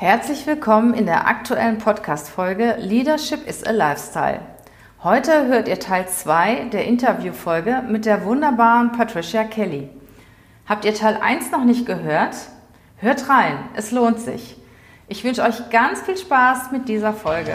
Herzlich 0.00 0.46
willkommen 0.46 0.94
in 0.94 1.06
der 1.06 1.26
aktuellen 1.26 1.78
Podcast-Folge 1.78 2.76
Leadership 2.78 3.44
is 3.48 3.64
a 3.64 3.72
Lifestyle. 3.72 4.42
Heute 5.02 5.46
hört 5.48 5.66
ihr 5.66 5.80
Teil 5.80 6.06
2 6.06 6.66
der 6.66 6.84
Interviewfolge 6.84 7.82
mit 7.88 8.06
der 8.06 8.24
wunderbaren 8.24 8.92
Patricia 8.92 9.42
Kelly. 9.42 9.88
Habt 10.68 10.84
ihr 10.84 10.94
Teil 10.94 11.18
1 11.20 11.50
noch 11.50 11.64
nicht 11.64 11.84
gehört? 11.84 12.36
Hört 12.98 13.28
rein, 13.28 13.58
es 13.74 13.90
lohnt 13.90 14.20
sich. 14.20 14.56
Ich 15.08 15.24
wünsche 15.24 15.42
euch 15.42 15.68
ganz 15.68 16.00
viel 16.02 16.16
Spaß 16.16 16.70
mit 16.70 16.88
dieser 16.88 17.12
Folge. 17.12 17.54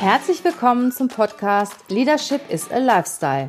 Herzlich 0.00 0.42
willkommen 0.42 0.92
zum 0.92 1.08
Podcast 1.08 1.74
Leadership 1.90 2.40
is 2.50 2.72
a 2.72 2.78
Lifestyle. 2.78 3.48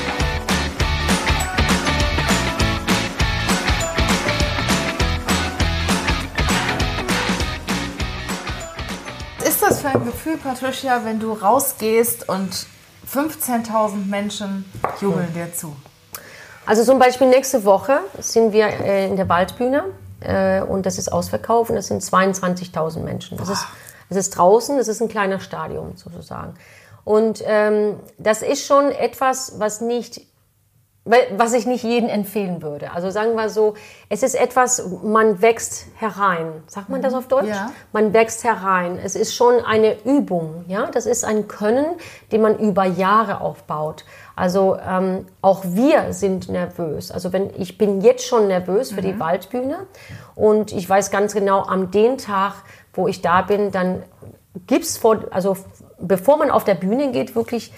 Gefühl, 10.11 10.37
Patricia, 10.37 11.05
wenn 11.05 11.19
du 11.19 11.33
rausgehst 11.33 12.27
und 12.27 12.67
15.000 13.11 14.07
Menschen 14.07 14.65
jubeln 14.99 15.33
dir 15.33 15.53
zu? 15.53 15.75
Also 16.65 16.83
zum 16.83 16.99
Beispiel 16.99 17.27
nächste 17.27 17.65
Woche 17.65 17.99
sind 18.19 18.53
wir 18.53 18.67
äh, 18.67 19.07
in 19.07 19.15
der 19.15 19.27
Waldbühne 19.29 19.85
äh, 20.19 20.61
und 20.61 20.85
das 20.85 20.97
ist 20.97 21.11
ausverkauft 21.11 21.69
und 21.69 21.75
das 21.75 21.87
sind 21.87 22.03
22.000 22.03 22.99
Menschen. 22.99 23.37
Das 23.37 23.49
ist, 23.49 23.65
das 24.09 24.17
ist 24.17 24.37
draußen, 24.37 24.77
das 24.77 24.87
ist 24.87 25.01
ein 25.01 25.09
kleiner 25.09 25.39
Stadion 25.39 25.93
sozusagen. 25.95 26.53
Und 27.03 27.41
ähm, 27.45 27.95
das 28.19 28.41
ist 28.41 28.65
schon 28.65 28.91
etwas, 28.91 29.59
was 29.59 29.81
nicht 29.81 30.21
was 31.03 31.53
ich 31.53 31.65
nicht 31.65 31.83
jedem 31.83 32.09
empfehlen 32.09 32.61
würde. 32.61 32.91
Also 32.91 33.09
sagen 33.09 33.33
wir 33.33 33.49
so, 33.49 33.73
es 34.09 34.21
ist 34.21 34.35
etwas, 34.35 34.87
man 35.01 35.41
wächst 35.41 35.87
herein. 35.95 36.61
Sagt 36.67 36.89
man 36.89 37.01
das 37.01 37.15
auf 37.15 37.27
Deutsch? 37.27 37.47
Ja. 37.47 37.71
Man 37.91 38.13
wächst 38.13 38.43
herein. 38.43 38.99
Es 39.03 39.15
ist 39.15 39.33
schon 39.33 39.65
eine 39.65 39.99
Übung. 40.03 40.63
Ja, 40.67 40.85
das 40.91 41.07
ist 41.07 41.25
ein 41.25 41.47
Können, 41.47 41.85
den 42.31 42.41
man 42.41 42.59
über 42.59 42.85
Jahre 42.85 43.41
aufbaut. 43.41 44.05
Also 44.35 44.77
ähm, 44.77 45.25
auch 45.41 45.63
wir 45.65 46.13
sind 46.13 46.49
nervös. 46.49 47.09
Also 47.09 47.33
wenn 47.33 47.49
ich 47.57 47.79
bin 47.79 48.01
jetzt 48.01 48.25
schon 48.25 48.47
nervös 48.47 48.91
für 48.91 49.01
mhm. 49.01 49.05
die 49.05 49.19
Waldbühne 49.19 49.87
und 50.35 50.71
ich 50.71 50.87
weiß 50.87 51.09
ganz 51.09 51.33
genau, 51.33 51.63
am 51.63 51.89
den 51.89 52.19
Tag, 52.19 52.53
wo 52.93 53.07
ich 53.07 53.23
da 53.23 53.41
bin, 53.41 53.71
dann 53.71 54.03
gibt's 54.67 54.97
vor, 54.97 55.25
also 55.31 55.57
bevor 55.99 56.37
man 56.37 56.51
auf 56.51 56.63
der 56.63 56.75
Bühne 56.75 57.11
geht, 57.11 57.35
wirklich 57.35 57.73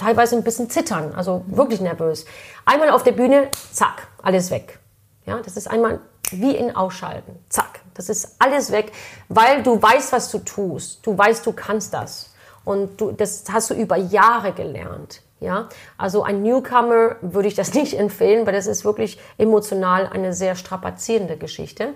teilweise 0.00 0.36
ein 0.36 0.42
bisschen 0.42 0.70
zittern, 0.70 1.14
also 1.14 1.44
wirklich 1.46 1.80
nervös. 1.80 2.24
Einmal 2.64 2.90
auf 2.90 3.02
der 3.02 3.12
Bühne, 3.12 3.48
zack, 3.72 4.08
alles 4.22 4.50
weg. 4.50 4.78
Ja, 5.26 5.38
das 5.38 5.56
ist 5.56 5.68
einmal 5.68 6.00
wie 6.32 6.56
in 6.56 6.74
Ausschalten, 6.74 7.36
zack, 7.48 7.80
das 7.94 8.08
ist 8.08 8.36
alles 8.38 8.72
weg, 8.72 8.92
weil 9.28 9.62
du 9.62 9.80
weißt, 9.80 10.12
was 10.12 10.30
du 10.30 10.38
tust. 10.38 11.04
Du 11.06 11.16
weißt, 11.16 11.44
du 11.44 11.52
kannst 11.52 11.92
das. 11.92 12.32
Und 12.64 13.00
du, 13.00 13.12
das 13.12 13.44
hast 13.50 13.70
du 13.70 13.74
über 13.74 13.96
Jahre 13.96 14.52
gelernt. 14.52 15.22
Ja, 15.40 15.70
also 15.96 16.22
ein 16.22 16.42
Newcomer 16.42 17.16
würde 17.22 17.48
ich 17.48 17.54
das 17.54 17.74
nicht 17.80 17.98
empfehlen, 17.98 18.46
weil 18.46 18.52
das 18.52 18.66
ist 18.66 18.84
wirklich 18.84 19.18
emotional 19.38 20.06
eine 20.06 20.32
sehr 20.32 20.54
strapazierende 20.54 21.36
Geschichte. 21.36 21.94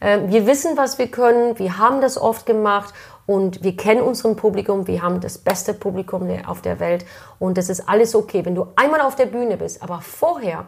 Ähm, 0.00 0.30
wir 0.30 0.46
wissen, 0.46 0.76
was 0.76 0.98
wir 0.98 1.08
können. 1.08 1.58
Wir 1.58 1.78
haben 1.78 2.00
das 2.00 2.18
oft 2.18 2.46
gemacht 2.46 2.92
und 3.30 3.62
wir 3.62 3.76
kennen 3.76 4.00
unseren 4.00 4.34
Publikum, 4.34 4.88
wir 4.88 5.02
haben 5.02 5.20
das 5.20 5.38
beste 5.38 5.72
Publikum 5.72 6.28
auf 6.48 6.62
der 6.62 6.80
Welt 6.80 7.06
und 7.38 7.56
das 7.58 7.68
ist 7.68 7.88
alles 7.88 8.16
okay, 8.16 8.44
wenn 8.44 8.56
du 8.56 8.66
einmal 8.74 9.00
auf 9.02 9.14
der 9.14 9.26
Bühne 9.26 9.56
bist, 9.56 9.84
aber 9.84 10.00
vorher. 10.00 10.64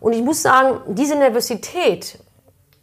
Und 0.00 0.14
ich 0.14 0.22
muss 0.22 0.40
sagen, 0.40 0.80
diese 0.86 1.16
Nervosität, 1.16 2.18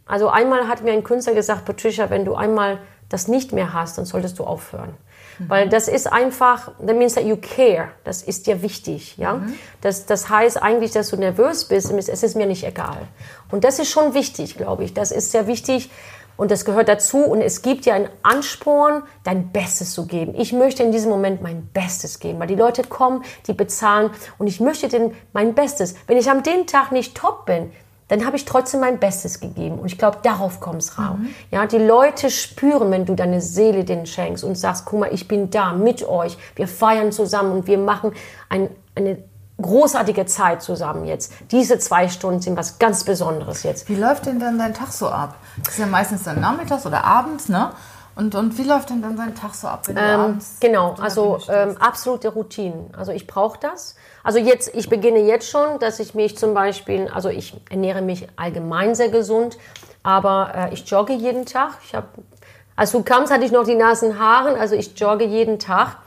also 0.06 0.28
einmal 0.28 0.68
hat 0.68 0.84
mir 0.84 0.94
ein 0.94 1.03
Künstler 1.03 1.34
gesagt, 1.34 1.66
Patricia, 1.66 2.12
wenn 2.12 2.24
du 2.24 2.35
einmal 2.35 2.78
das 3.09 3.28
nicht 3.28 3.52
mehr 3.52 3.74
hast, 3.74 3.97
dann 3.97 4.06
solltest 4.06 4.38
du 4.38 4.44
aufhören. 4.44 4.94
Mhm. 5.40 5.50
Weil 5.50 5.69
das 5.69 5.88
ist 5.88 6.06
einfach, 6.06 6.74
that 6.85 6.96
means 6.96 7.16
that 7.16 7.24
you 7.24 7.38
care. 7.38 7.88
Das 8.03 8.22
ist 8.22 8.46
dir 8.46 8.62
wichtig, 8.62 9.18
ja. 9.18 9.38
Mhm. 9.38 9.56
Das, 9.81 10.06
das 10.06 10.30
heißt 10.30 10.62
eigentlich, 10.62 10.91
dass 10.91 11.09
du 11.09 11.18
nervös 11.18 11.66
bist, 11.66 11.90
es 11.90 12.22
ist 12.22 12.35
mir 12.35 12.46
nicht 12.46 12.64
egal. 12.64 13.08
Und 13.50 13.64
das 13.64 13.80
ist 13.80 13.90
schon 13.90 14.14
wichtig, 14.14 14.56
glaube 14.56 14.84
ich. 14.84 14.94
Das 14.94 15.12
ist 15.12 15.31
sehr 15.31 15.47
wichtig, 15.47 15.90
und 16.38 16.51
das 16.51 16.66
gehört 16.66 16.88
dazu 16.88 17.19
und 17.19 17.41
es 17.41 17.62
gibt 17.62 17.85
dir 17.85 17.94
einen 17.94 18.09
Ansporn, 18.23 19.03
dein 19.23 19.51
Bestes 19.51 19.94
zu 19.94 20.06
geben. 20.06 20.34
Ich 20.38 20.53
möchte 20.53 20.84
in 20.84 20.91
diesem 20.91 21.09
Moment 21.09 21.41
mein 21.41 21.68
Bestes 21.68 22.19
geben, 22.19 22.40
weil 22.40 22.47
die 22.47 22.56
Leute 22.56 22.84
kommen, 22.84 23.23
die 23.47 23.53
bezahlen 23.53 24.12
und 24.38 24.47
ich 24.47 24.59
möchte 24.59 24.88
den, 24.88 25.13
mein 25.34 25.53
Bestes. 25.53 25.96
Wenn 26.07 26.18
ich 26.18 26.29
am 26.29 26.44
dem 26.44 26.68
Tag 26.68 26.91
nicht 26.91 27.16
top 27.16 27.46
bin, 27.46 27.72
dann 28.07 28.25
habe 28.25 28.35
ich 28.35 28.46
trotzdem 28.46 28.81
mein 28.81 29.00
Bestes 29.00 29.40
gegeben. 29.40 29.79
Und 29.79 29.88
ich 29.88 29.97
glaube, 29.97 30.19
darauf 30.22 30.59
kommt 30.59 30.81
es 30.81 31.00
raus. 31.00 31.18
Mhm. 31.18 31.29
Ja, 31.50 31.66
die 31.66 31.79
Leute 31.79 32.29
spüren, 32.29 32.91
wenn 32.91 33.06
du 33.06 33.16
deine 33.16 33.41
Seele 33.41 33.84
denen 33.84 34.06
schenkst 34.06 34.44
und 34.44 34.56
sagst, 34.56 34.85
guck 34.85 35.00
mal, 35.00 35.13
ich 35.13 35.28
bin 35.28 35.50
da 35.50 35.73
mit 35.73 36.07
euch. 36.07 36.38
Wir 36.56 36.67
feiern 36.67 37.12
zusammen 37.12 37.52
und 37.52 37.67
wir 37.67 37.79
machen 37.79 38.13
ein, 38.50 38.69
eine 38.94 39.17
großartige 39.62 40.26
Zeit 40.26 40.62
zusammen 40.62 41.06
jetzt. 41.06 41.32
Diese 41.52 41.80
zwei 41.80 42.10
Stunden 42.10 42.42
sind 42.42 42.58
was 42.58 42.78
ganz 42.80 43.04
Besonderes 43.04 43.64
jetzt. 43.64 43.88
Wie 43.88 43.96
läuft 43.96 44.26
denn 44.26 44.40
dann 44.40 44.58
dein 44.58 44.74
Tag 44.74 44.92
so 44.92 45.08
ab? 45.08 45.36
Das 45.64 45.74
ist 45.74 45.80
ja 45.80 45.86
meistens 45.86 46.24
dann 46.24 46.42
nachmittags 46.42 46.86
oder 46.86 47.04
abends, 47.04 47.50
ne? 47.50 47.72
Und, 48.16 48.34
und 48.34 48.58
wie 48.58 48.64
läuft 48.64 48.92
denn 48.92 49.02
dann 49.02 49.18
dein 49.18 49.36
Tag 49.36 49.54
so 49.54 49.68
ab, 49.68 49.88
wenn 49.88 49.96
du 49.96 50.02
ähm, 50.02 50.20
abends 50.20 50.58
Genau, 50.62 50.96
also 51.02 51.38
ähm, 51.50 51.76
absolute 51.80 52.30
Routinen. 52.30 52.94
Also 52.96 53.12
ich 53.12 53.28
brauche 53.28 53.60
das. 53.60 53.96
Also 54.24 54.40
jetzt, 54.40 54.74
ich 54.74 54.90
beginne 54.90 55.20
jetzt 55.20 55.50
schon, 55.50 55.80
dass 55.80 56.00
ich 56.00 56.16
mich 56.16 56.38
zum 56.38 56.54
Beispiel, 56.54 57.10
also 57.14 57.28
ich 57.28 57.60
ernähre 57.70 58.02
mich 58.02 58.28
allgemein 58.38 58.96
sehr 58.96 59.10
gesund, 59.10 59.58
aber 60.02 60.52
äh, 60.56 60.74
ich 60.74 60.90
jogge 60.90 61.14
jeden 61.14 61.46
Tag. 61.46 61.72
Ich 61.84 61.94
habe, 61.94 62.08
als 62.78 62.92
du 62.94 63.04
kamst, 63.04 63.34
hatte 63.34 63.44
ich 63.44 63.52
noch 63.52 63.66
die 63.66 63.76
nassen 63.76 64.18
Haaren, 64.18 64.56
also 64.56 64.76
ich 64.76 64.98
jogge 64.98 65.26
jeden 65.26 65.60
Tag, 65.60 65.98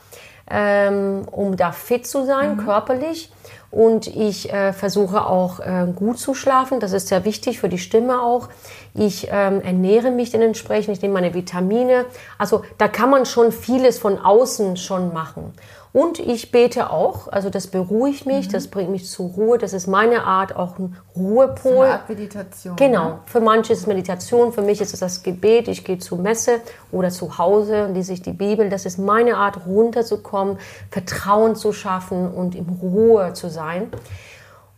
ähm, 0.51 1.27
um 1.31 1.59
da 1.59 1.73
fit 1.73 2.07
zu 2.07 2.25
sein, 2.25 2.57
mhm. 2.57 2.65
körperlich. 2.65 3.31
Und 3.71 4.07
ich 4.07 4.51
äh, 4.51 4.73
versuche 4.73 5.27
auch 5.27 5.61
äh, 5.61 5.87
gut 5.95 6.19
zu 6.19 6.35
schlafen. 6.35 6.81
Das 6.81 6.93
ist 6.93 7.09
sehr 7.09 7.25
wichtig 7.25 7.61
für 7.61 7.69
die 7.69 7.79
Stimme 7.79 8.23
auch. 8.23 8.49
Ich 8.95 9.29
ähm, 9.31 9.61
ernähre 9.61 10.11
mich 10.11 10.31
dann 10.31 10.41
entsprechend. 10.41 10.97
Ich 10.97 11.03
nehme 11.03 11.15
meine 11.15 11.35
Vitamine. 11.35 12.07
Also 12.39 12.63
da 12.79 12.89
kann 12.89 13.11
man 13.11 13.27
schon 13.27 13.53
vieles 13.53 13.99
von 13.99 14.19
außen 14.19 14.79
schon 14.79 15.13
machen. 15.13 15.53
Und 15.99 16.21
ich 16.21 16.53
bete 16.53 16.91
auch, 16.91 17.27
also 17.27 17.51
das 17.51 17.67
beruhigt 17.67 18.25
mich, 18.25 18.47
mhm. 18.47 18.53
das 18.53 18.69
bringt 18.69 18.89
mich 18.89 19.11
zur 19.11 19.31
Ruhe. 19.31 19.59
Das 19.59 19.73
ist 19.73 19.89
meine 19.89 20.23
Art, 20.23 20.55
auch 20.55 20.79
ein 20.79 20.97
Ruhepol. 21.17 21.73
So 21.73 21.81
eine 21.81 21.93
Art 21.95 22.09
Meditation. 22.09 22.77
Genau. 22.77 23.09
Ne? 23.09 23.19
Für 23.27 23.41
manche 23.41 23.73
ist 23.73 23.81
es 23.81 23.87
Meditation, 23.89 24.53
für 24.53 24.63
mich 24.63 24.81
ist 24.81 24.95
es 24.95 25.01
das 25.01 25.25
Gebet. 25.25 25.67
Ich 25.67 25.83
gehe 25.83 25.99
zur 25.99 26.19
Messe 26.19 26.61
oder 26.93 27.11
zu 27.11 27.39
Hause 27.39 27.87
und 27.87 27.95
lese 27.95 28.13
ich 28.13 28.23
die 28.23 28.33
Bibel. 28.33 28.69
Das 28.71 28.87
ist 28.87 28.97
meine 28.99 29.39
Art, 29.39 29.67
runterzukommen, 29.67 30.59
Vertrauen 30.93 31.57
zu 31.57 31.73
schaffen 31.73 32.33
und 32.33 32.55
in 32.55 32.69
Ruhe 32.81 33.33
zu 33.33 33.49
sein. 33.49 33.91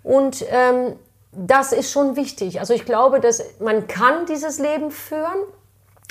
Und 0.02 0.42
ähm, 0.50 0.94
das 1.32 1.72
ist 1.72 1.92
schon 1.92 2.16
wichtig. 2.16 2.60
Also 2.60 2.72
ich 2.72 2.86
glaube, 2.86 3.20
dass 3.20 3.42
man 3.60 3.88
kann 3.88 4.24
dieses 4.24 4.58
Leben 4.58 4.90
führen, 4.90 5.36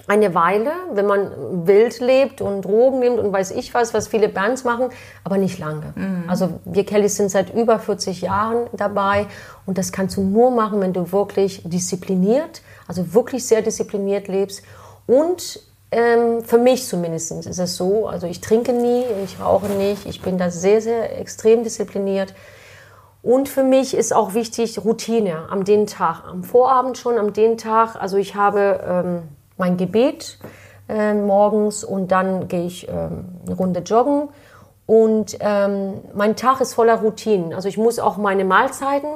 eine 0.07 0.33
Weile, 0.33 0.71
wenn 0.93 1.05
man 1.05 1.67
wild 1.67 1.99
lebt 1.99 2.41
und 2.41 2.63
Drogen 2.63 2.99
nimmt 2.99 3.19
und 3.19 3.31
weiß 3.31 3.51
ich 3.51 3.73
was, 3.73 3.93
was 3.93 4.07
viele 4.07 4.29
Bands 4.29 4.63
machen, 4.63 4.89
aber 5.23 5.37
nicht 5.37 5.59
lange. 5.59 5.93
Mhm. 5.95 6.23
Also 6.27 6.59
wir 6.65 6.85
Kellys 6.85 7.17
sind 7.17 7.29
seit 7.29 7.53
über 7.53 7.79
40 7.79 8.21
Jahren 8.21 8.67
dabei 8.73 9.27
und 9.65 9.77
das 9.77 9.91
kannst 9.91 10.17
du 10.17 10.21
nur 10.21 10.51
machen, 10.51 10.81
wenn 10.81 10.93
du 10.93 11.11
wirklich 11.11 11.61
diszipliniert, 11.65 12.61
also 12.87 13.13
wirklich 13.13 13.45
sehr 13.45 13.61
diszipliniert 13.61 14.27
lebst 14.27 14.63
und 15.05 15.61
ähm, 15.91 16.43
für 16.43 16.59
mich 16.59 16.85
zumindest 16.85 17.31
ist 17.31 17.59
es 17.59 17.75
so, 17.75 18.07
also 18.07 18.27
ich 18.27 18.41
trinke 18.41 18.73
nie, 18.73 19.03
ich 19.23 19.39
rauche 19.39 19.67
nicht, 19.69 20.05
ich 20.05 20.21
bin 20.21 20.37
da 20.37 20.51
sehr, 20.51 20.81
sehr 20.81 21.19
extrem 21.19 21.63
diszipliniert. 21.63 22.35
Und 23.21 23.49
für 23.49 23.63
mich 23.63 23.95
ist 23.95 24.13
auch 24.13 24.33
wichtig 24.33 24.83
Routine 24.85 25.47
am 25.49 25.65
den 25.65 25.87
Tag, 25.87 26.23
am 26.25 26.43
Vorabend 26.43 26.97
schon, 26.97 27.17
am 27.17 27.33
den 27.33 27.57
Tag. 27.57 27.95
Also 27.99 28.17
ich 28.17 28.35
habe 28.35 28.79
ähm, 28.87 29.21
mein 29.59 29.77
Gebet 29.77 30.39
äh, 30.87 31.13
morgens 31.13 31.83
und 31.83 32.11
dann 32.11 32.47
gehe 32.47 32.65
ich 32.65 32.87
ähm, 32.89 33.25
eine 33.45 33.55
Runde 33.55 33.81
joggen. 33.81 34.29
Und 34.87 35.37
ähm, 35.39 36.01
mein 36.15 36.35
Tag 36.35 36.61
ist 36.61 36.73
voller 36.73 36.95
Routinen. 36.95 37.53
Also 37.53 37.69
ich 37.69 37.77
muss 37.77 37.99
auch 37.99 38.17
meine 38.17 38.43
Mahlzeiten, 38.43 39.09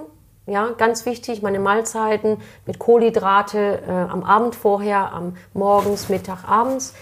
ja, 0.46 0.70
ganz 0.78 1.08
wichtig, 1.08 1.42
meine 1.42 1.60
Mahlzeiten 1.60 2.38
mit 2.68 2.78
Kohlenhydrate 2.78 3.80
äh, 3.88 3.92
am 3.92 4.24
Abend 4.24 4.54
vorher, 4.54 5.12
am 5.14 5.36
morgens, 5.54 6.10
Mittag, 6.10 6.48
abends 6.48 6.94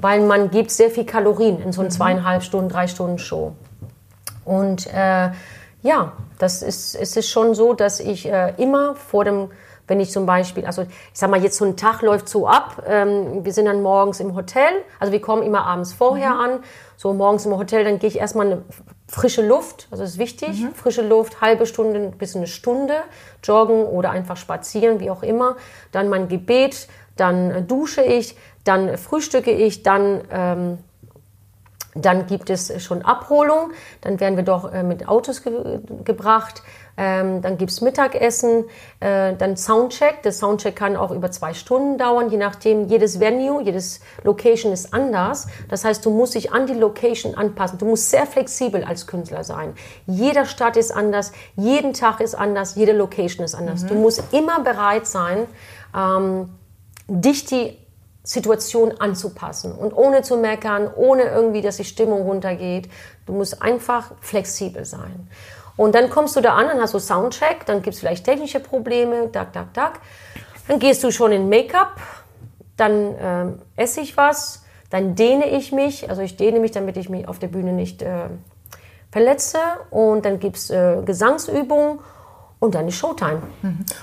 weil 0.00 0.20
man 0.20 0.50
gibt 0.50 0.70
sehr 0.70 0.90
viel 0.90 1.04
Kalorien 1.04 1.60
in 1.60 1.72
so 1.72 1.80
einer 1.80 1.90
zweieinhalb 1.90 2.44
Stunden, 2.44 2.68
drei 2.68 2.86
Stunden 2.86 3.18
Show. 3.18 3.54
Und 4.44 4.86
äh, 4.86 5.30
ja, 5.82 6.12
das 6.38 6.62
ist, 6.62 6.94
es 6.94 7.16
ist 7.16 7.28
schon 7.28 7.54
so, 7.54 7.74
dass 7.74 7.98
ich 7.98 8.30
äh, 8.30 8.54
immer 8.58 8.94
vor 8.94 9.24
dem, 9.24 9.50
wenn 9.88 9.98
ich 10.00 10.10
zum 10.12 10.26
Beispiel, 10.26 10.64
also 10.64 10.82
ich 10.82 10.88
sag 11.12 11.30
mal, 11.30 11.42
jetzt 11.42 11.56
so 11.56 11.64
ein 11.64 11.76
Tag 11.76 12.02
läuft 12.02 12.28
so 12.28 12.46
ab, 12.46 12.82
ähm, 12.86 13.44
wir 13.44 13.52
sind 13.52 13.64
dann 13.66 13.82
morgens 13.82 14.20
im 14.20 14.36
Hotel, 14.36 14.68
also 15.00 15.12
wir 15.12 15.20
kommen 15.20 15.42
immer 15.42 15.66
abends 15.66 15.92
vorher 15.92 16.34
Mhm. 16.34 16.40
an, 16.40 16.50
so 16.96 17.12
morgens 17.12 17.46
im 17.46 17.56
Hotel, 17.56 17.84
dann 17.84 17.98
gehe 17.98 18.08
ich 18.08 18.18
erstmal 18.18 18.46
eine 18.46 18.62
frische 19.08 19.44
Luft, 19.46 19.88
also 19.90 20.02
das 20.04 20.12
ist 20.12 20.18
wichtig, 20.18 20.60
Mhm. 20.60 20.74
frische 20.74 21.02
Luft, 21.02 21.40
halbe 21.40 21.66
Stunde 21.66 22.12
bis 22.16 22.36
eine 22.36 22.46
Stunde, 22.46 22.94
joggen 23.42 23.84
oder 23.84 24.10
einfach 24.10 24.36
spazieren, 24.36 25.00
wie 25.00 25.10
auch 25.10 25.22
immer, 25.22 25.56
dann 25.92 26.08
mein 26.08 26.28
Gebet, 26.28 26.88
dann 27.16 27.50
äh, 27.50 27.62
dusche 27.62 28.02
ich, 28.02 28.36
dann 28.64 28.98
frühstücke 28.98 29.50
ich, 29.50 29.82
dann 29.82 30.20
ähm, 30.30 30.78
dann 31.94 32.26
gibt 32.26 32.50
es 32.50 32.82
schon 32.82 33.02
Abholung, 33.02 33.72
dann 34.00 34.20
werden 34.20 34.36
wir 34.36 34.44
doch 34.44 34.72
äh, 34.72 34.82
mit 34.82 35.08
Autos 35.08 35.42
ge 35.42 35.80
gebracht, 36.04 36.62
ähm, 36.98 37.42
dann 37.42 37.58
gibt 37.58 37.70
es 37.70 37.80
Mittagessen, 37.80 38.64
äh, 38.98 39.34
dann 39.34 39.56
Soundcheck. 39.56 40.22
Der 40.24 40.32
Soundcheck 40.32 40.74
kann 40.74 40.96
auch 40.96 41.12
über 41.12 41.30
zwei 41.30 41.54
Stunden 41.54 41.96
dauern, 41.96 42.28
je 42.28 42.36
nachdem, 42.36 42.88
jedes 42.88 43.20
Venue, 43.20 43.62
jedes 43.62 44.00
Location 44.24 44.72
ist 44.72 44.92
anders. 44.92 45.46
Das 45.68 45.84
heißt, 45.84 46.04
du 46.04 46.10
musst 46.10 46.34
dich 46.34 46.52
an 46.52 46.66
die 46.66 46.74
Location 46.74 47.36
anpassen. 47.36 47.78
Du 47.78 47.86
musst 47.86 48.10
sehr 48.10 48.26
flexibel 48.26 48.82
als 48.82 49.06
Künstler 49.06 49.44
sein. 49.44 49.74
Jeder 50.06 50.44
Stadt 50.44 50.76
ist 50.76 50.90
anders, 50.90 51.32
jeden 51.54 51.92
Tag 51.92 52.20
ist 52.20 52.34
anders, 52.34 52.74
jede 52.74 52.92
Location 52.92 53.44
ist 53.44 53.54
anders. 53.54 53.86
Du 53.86 53.94
musst 53.94 54.22
immer 54.32 54.60
bereit 54.60 55.06
sein, 55.06 55.46
ähm, 55.96 56.50
dich 57.06 57.44
die 57.44 57.78
Situation 58.22 58.94
anzupassen 58.98 59.72
und 59.72 59.92
ohne 59.92 60.22
zu 60.22 60.36
meckern, 60.36 60.90
ohne 60.94 61.22
irgendwie, 61.24 61.62
dass 61.62 61.76
die 61.78 61.84
Stimmung 61.84 62.22
runtergeht. 62.22 62.88
Du 63.26 63.32
musst 63.32 63.62
einfach 63.62 64.12
flexibel 64.20 64.84
sein. 64.84 65.28
Und 65.76 65.94
dann 65.94 66.10
kommst 66.10 66.36
du 66.36 66.40
da 66.40 66.54
an, 66.54 66.66
dann 66.66 66.80
hast 66.80 66.94
du 66.94 66.98
Soundcheck, 66.98 67.64
dann 67.64 67.82
gibt 67.82 67.94
es 67.94 68.00
vielleicht 68.00 68.24
technische 68.24 68.60
Probleme, 68.60 69.30
tak, 69.32 69.52
tak, 69.52 69.72
tak. 69.72 70.00
Dann 70.66 70.78
gehst 70.78 71.04
du 71.04 71.10
schon 71.10 71.32
in 71.32 71.48
Make-up, 71.48 71.96
dann 72.76 73.14
ähm, 73.20 73.62
esse 73.76 74.00
ich 74.00 74.16
was, 74.16 74.64
dann 74.90 75.14
dehne 75.14 75.48
ich 75.48 75.72
mich, 75.72 76.10
also 76.10 76.20
ich 76.22 76.36
dehne 76.36 76.60
mich, 76.60 76.72
damit 76.72 76.96
ich 76.96 77.08
mich 77.08 77.28
auf 77.28 77.38
der 77.38 77.48
Bühne 77.48 77.72
nicht 77.72 78.02
äh, 78.02 78.28
verletze. 79.10 79.58
Und 79.90 80.24
dann 80.24 80.40
gibt 80.40 80.56
es 80.56 80.70
äh, 80.70 81.02
Gesangsübungen 81.04 82.00
und 82.60 82.74
dann 82.74 82.88
ist 82.88 82.96
Showtime. 82.96 83.42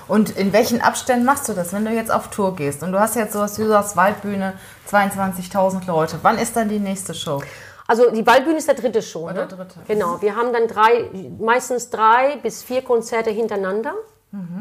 Und 0.08 0.30
in 0.30 0.52
welchen 0.52 0.80
Abständen 0.80 1.24
machst 1.24 1.48
du 1.48 1.52
das, 1.52 1.72
wenn 1.72 1.84
du 1.84 1.92
jetzt 1.92 2.10
auf 2.10 2.28
Tour 2.28 2.56
gehst? 2.56 2.82
Und 2.82 2.92
du 2.92 2.98
hast 2.98 3.16
jetzt 3.16 3.32
sowas 3.32 3.58
wie 3.58 3.62
du 3.62 3.68
sagst, 3.68 3.96
Waldbühne, 3.96 4.54
22.000 4.90 5.86
Leute. 5.86 6.18
Wann 6.22 6.38
ist 6.38 6.56
dann 6.56 6.68
die 6.68 6.78
nächste 6.78 7.14
Show? 7.14 7.42
Also 7.86 8.10
die 8.10 8.26
Waldbühne 8.26 8.58
ist 8.58 8.68
der 8.68 8.74
dritte 8.74 9.02
Show. 9.02 9.26
der 9.26 9.42
ne? 9.42 9.48
dritte. 9.48 9.80
Genau. 9.86 10.20
Wir 10.20 10.34
haben 10.36 10.52
dann 10.52 10.66
drei, 10.66 11.08
meistens 11.38 11.90
drei 11.90 12.36
bis 12.42 12.62
vier 12.62 12.82
Konzerte 12.82 13.30
hintereinander 13.30 13.94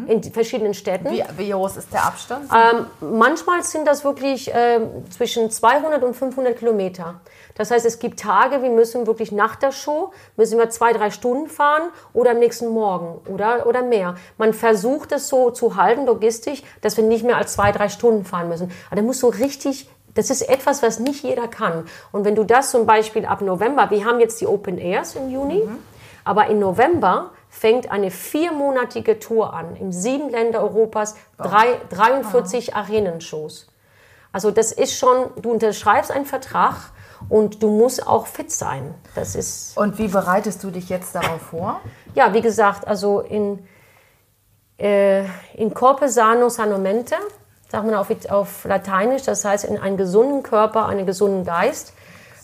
in 0.07 0.23
verschiedenen 0.23 0.73
Städten. 0.73 1.09
Wie, 1.09 1.23
wie 1.37 1.49
groß 1.49 1.77
ist 1.77 1.91
der 1.91 2.05
Abstand? 2.05 2.49
Ähm, 2.51 2.85
manchmal 3.01 3.63
sind 3.63 3.87
das 3.87 4.03
wirklich 4.05 4.51
ähm, 4.53 4.89
zwischen 5.09 5.49
200 5.49 6.03
und 6.03 6.13
500 6.13 6.57
Kilometer. 6.57 7.19
Das 7.55 7.71
heißt, 7.71 7.85
es 7.85 7.99
gibt 7.99 8.19
Tage, 8.19 8.61
wir 8.61 8.69
müssen 8.69 9.07
wirklich 9.07 9.31
nach 9.31 9.55
der 9.55 9.71
Show, 9.71 10.11
müssen 10.37 10.59
wir 10.59 10.69
zwei, 10.69 10.93
drei 10.93 11.09
Stunden 11.09 11.49
fahren 11.49 11.89
oder 12.13 12.31
am 12.31 12.39
nächsten 12.39 12.67
Morgen 12.69 13.19
oder, 13.27 13.65
oder 13.65 13.81
mehr. 13.81 14.15
Man 14.37 14.53
versucht 14.53 15.11
es 15.11 15.29
so 15.29 15.49
zu 15.51 15.75
halten, 15.75 16.05
logistisch, 16.05 16.63
dass 16.81 16.95
wir 16.95 17.03
nicht 17.03 17.25
mehr 17.25 17.37
als 17.37 17.53
zwei, 17.53 17.71
drei 17.71 17.89
Stunden 17.89 18.23
fahren 18.23 18.49
müssen. 18.49 18.71
Aber 18.87 18.97
da 18.97 19.01
musst 19.01 19.23
du 19.23 19.27
richtig, 19.27 19.89
das 20.13 20.29
ist 20.29 20.43
etwas, 20.43 20.83
was 20.83 20.99
nicht 20.99 21.23
jeder 21.23 21.47
kann. 21.47 21.85
Und 22.11 22.23
wenn 22.23 22.35
du 22.35 22.43
das 22.43 22.71
zum 22.71 22.85
Beispiel 22.85 23.25
ab 23.25 23.41
November, 23.41 23.89
wir 23.89 24.05
haben 24.05 24.19
jetzt 24.19 24.39
die 24.39 24.47
Open 24.47 24.77
Airs 24.77 25.15
im 25.15 25.29
Juni, 25.29 25.63
aber 26.23 26.47
im 26.47 26.59
November 26.59 27.31
fängt 27.55 27.89
eine 27.89 28.11
viermonatige 28.11 29.17
Tour 29.17 29.53
an, 29.53 29.77
in 29.77 29.93
sieben 29.93 30.29
Länder 30.29 30.61
Europas, 30.61 31.15
drei, 31.37 31.79
43 31.89 32.75
Arenenshows. 32.75 33.67
Also 34.33 34.51
das 34.51 34.73
ist 34.73 34.97
schon, 34.97 35.29
du 35.41 35.53
unterschreibst 35.53 36.11
einen 36.11 36.25
Vertrag 36.25 36.75
und 37.29 37.63
du 37.63 37.69
musst 37.69 38.05
auch 38.05 38.27
fit 38.27 38.51
sein. 38.51 38.93
Das 39.15 39.35
ist, 39.35 39.77
Und 39.77 39.97
wie 39.97 40.09
bereitest 40.09 40.63
du 40.63 40.69
dich 40.69 40.89
jetzt 40.89 41.15
darauf 41.15 41.41
vor? 41.41 41.79
ja, 42.13 42.33
wie 42.33 42.41
gesagt, 42.41 42.85
also 42.87 43.21
in, 43.21 43.65
äh, 44.77 45.23
in 45.53 45.73
corpe 45.73 46.09
sano 46.09 46.49
sano 46.49 46.77
mente, 46.77 47.15
sagt 47.69 47.85
man 47.85 47.95
auf, 47.95 48.09
auf 48.29 48.65
Lateinisch, 48.65 49.23
das 49.23 49.45
heißt 49.45 49.63
in 49.63 49.77
einen 49.77 49.95
gesunden 49.95 50.43
Körper, 50.43 50.87
einen 50.87 51.05
gesunden 51.05 51.45
Geist. 51.45 51.93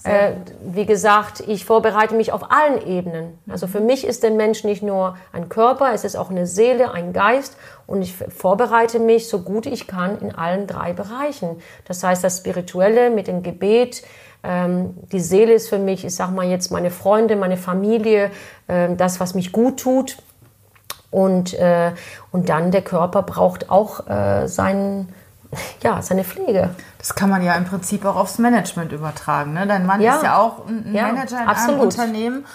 Äh, 0.03 0.31
wie 0.63 0.86
gesagt, 0.86 1.42
ich 1.42 1.65
vorbereite 1.65 2.15
mich 2.15 2.31
auf 2.31 2.51
allen 2.51 2.88
Ebenen. 2.88 3.38
Also 3.48 3.68
für 3.68 3.80
mich 3.80 4.06
ist 4.06 4.24
der 4.24 4.31
Mensch 4.31 4.63
nicht 4.63 4.81
nur 4.81 5.15
ein 5.31 5.48
Körper, 5.48 5.94
es 5.94 6.03
ist 6.03 6.15
auch 6.15 6.31
eine 6.31 6.48
Seele, 6.48 6.92
ein 6.92 7.13
Geist 7.13 7.56
und 7.86 8.01
ich 8.01 8.15
vorbereite 8.15 9.00
mich 9.00 9.30
so 9.30 9.42
gut 9.42 9.68
ich 9.68 9.86
kann 9.86 10.19
in 10.19 10.33
allen 10.33 10.65
drei 10.65 10.94
Bereichen. 10.94 11.62
Das 11.86 12.03
heißt, 12.03 12.24
das 12.24 12.39
Spirituelle 12.39 13.12
mit 13.12 13.27
dem 13.27 13.44
Gebet, 13.44 14.01
ähm, 14.44 14.95
die 15.12 15.19
Seele 15.19 15.53
ist 15.53 15.69
für 15.69 15.77
mich, 15.77 16.03
ich 16.03 16.15
sag 16.15 16.31
mal 16.31 16.48
jetzt 16.48 16.71
meine 16.71 16.89
Freunde, 16.89 17.36
meine 17.36 17.57
Familie, 17.57 18.31
ähm, 18.68 18.98
das, 18.98 19.19
was 19.19 19.36
mich 19.36 19.51
gut 19.51 19.80
tut. 19.80 20.18
Und, 21.12 21.53
äh, 21.53 21.92
und 22.31 22.50
dann 22.50 22.71
der 22.71 22.81
Körper 22.81 23.21
braucht 23.21 23.69
auch 23.69 24.07
äh, 24.07 24.48
seinen, 24.48 25.09
ja, 25.83 26.01
seine 26.01 26.24
Pflege. 26.24 26.69
Das 26.98 27.15
kann 27.15 27.30
man 27.30 27.44
ja 27.44 27.53
im 27.56 27.65
Prinzip 27.65 28.06
auch 28.06 28.15
aufs 28.15 28.38
Management 28.38 28.92
übertragen. 28.92 29.53
Ne? 29.53 29.68
Dein 29.68 29.86
Mann 29.86 30.01
Ja. 30.01 30.15
ist 30.18 30.24
ja 30.24 30.38
auch 30.38 30.68
ein 30.68 30.94
Ja, 30.94 31.07
Manager 31.07 31.42
in 31.42 31.48
absolut. 31.48 31.74
einem 31.80 31.81
Unternehmen. 31.81 32.45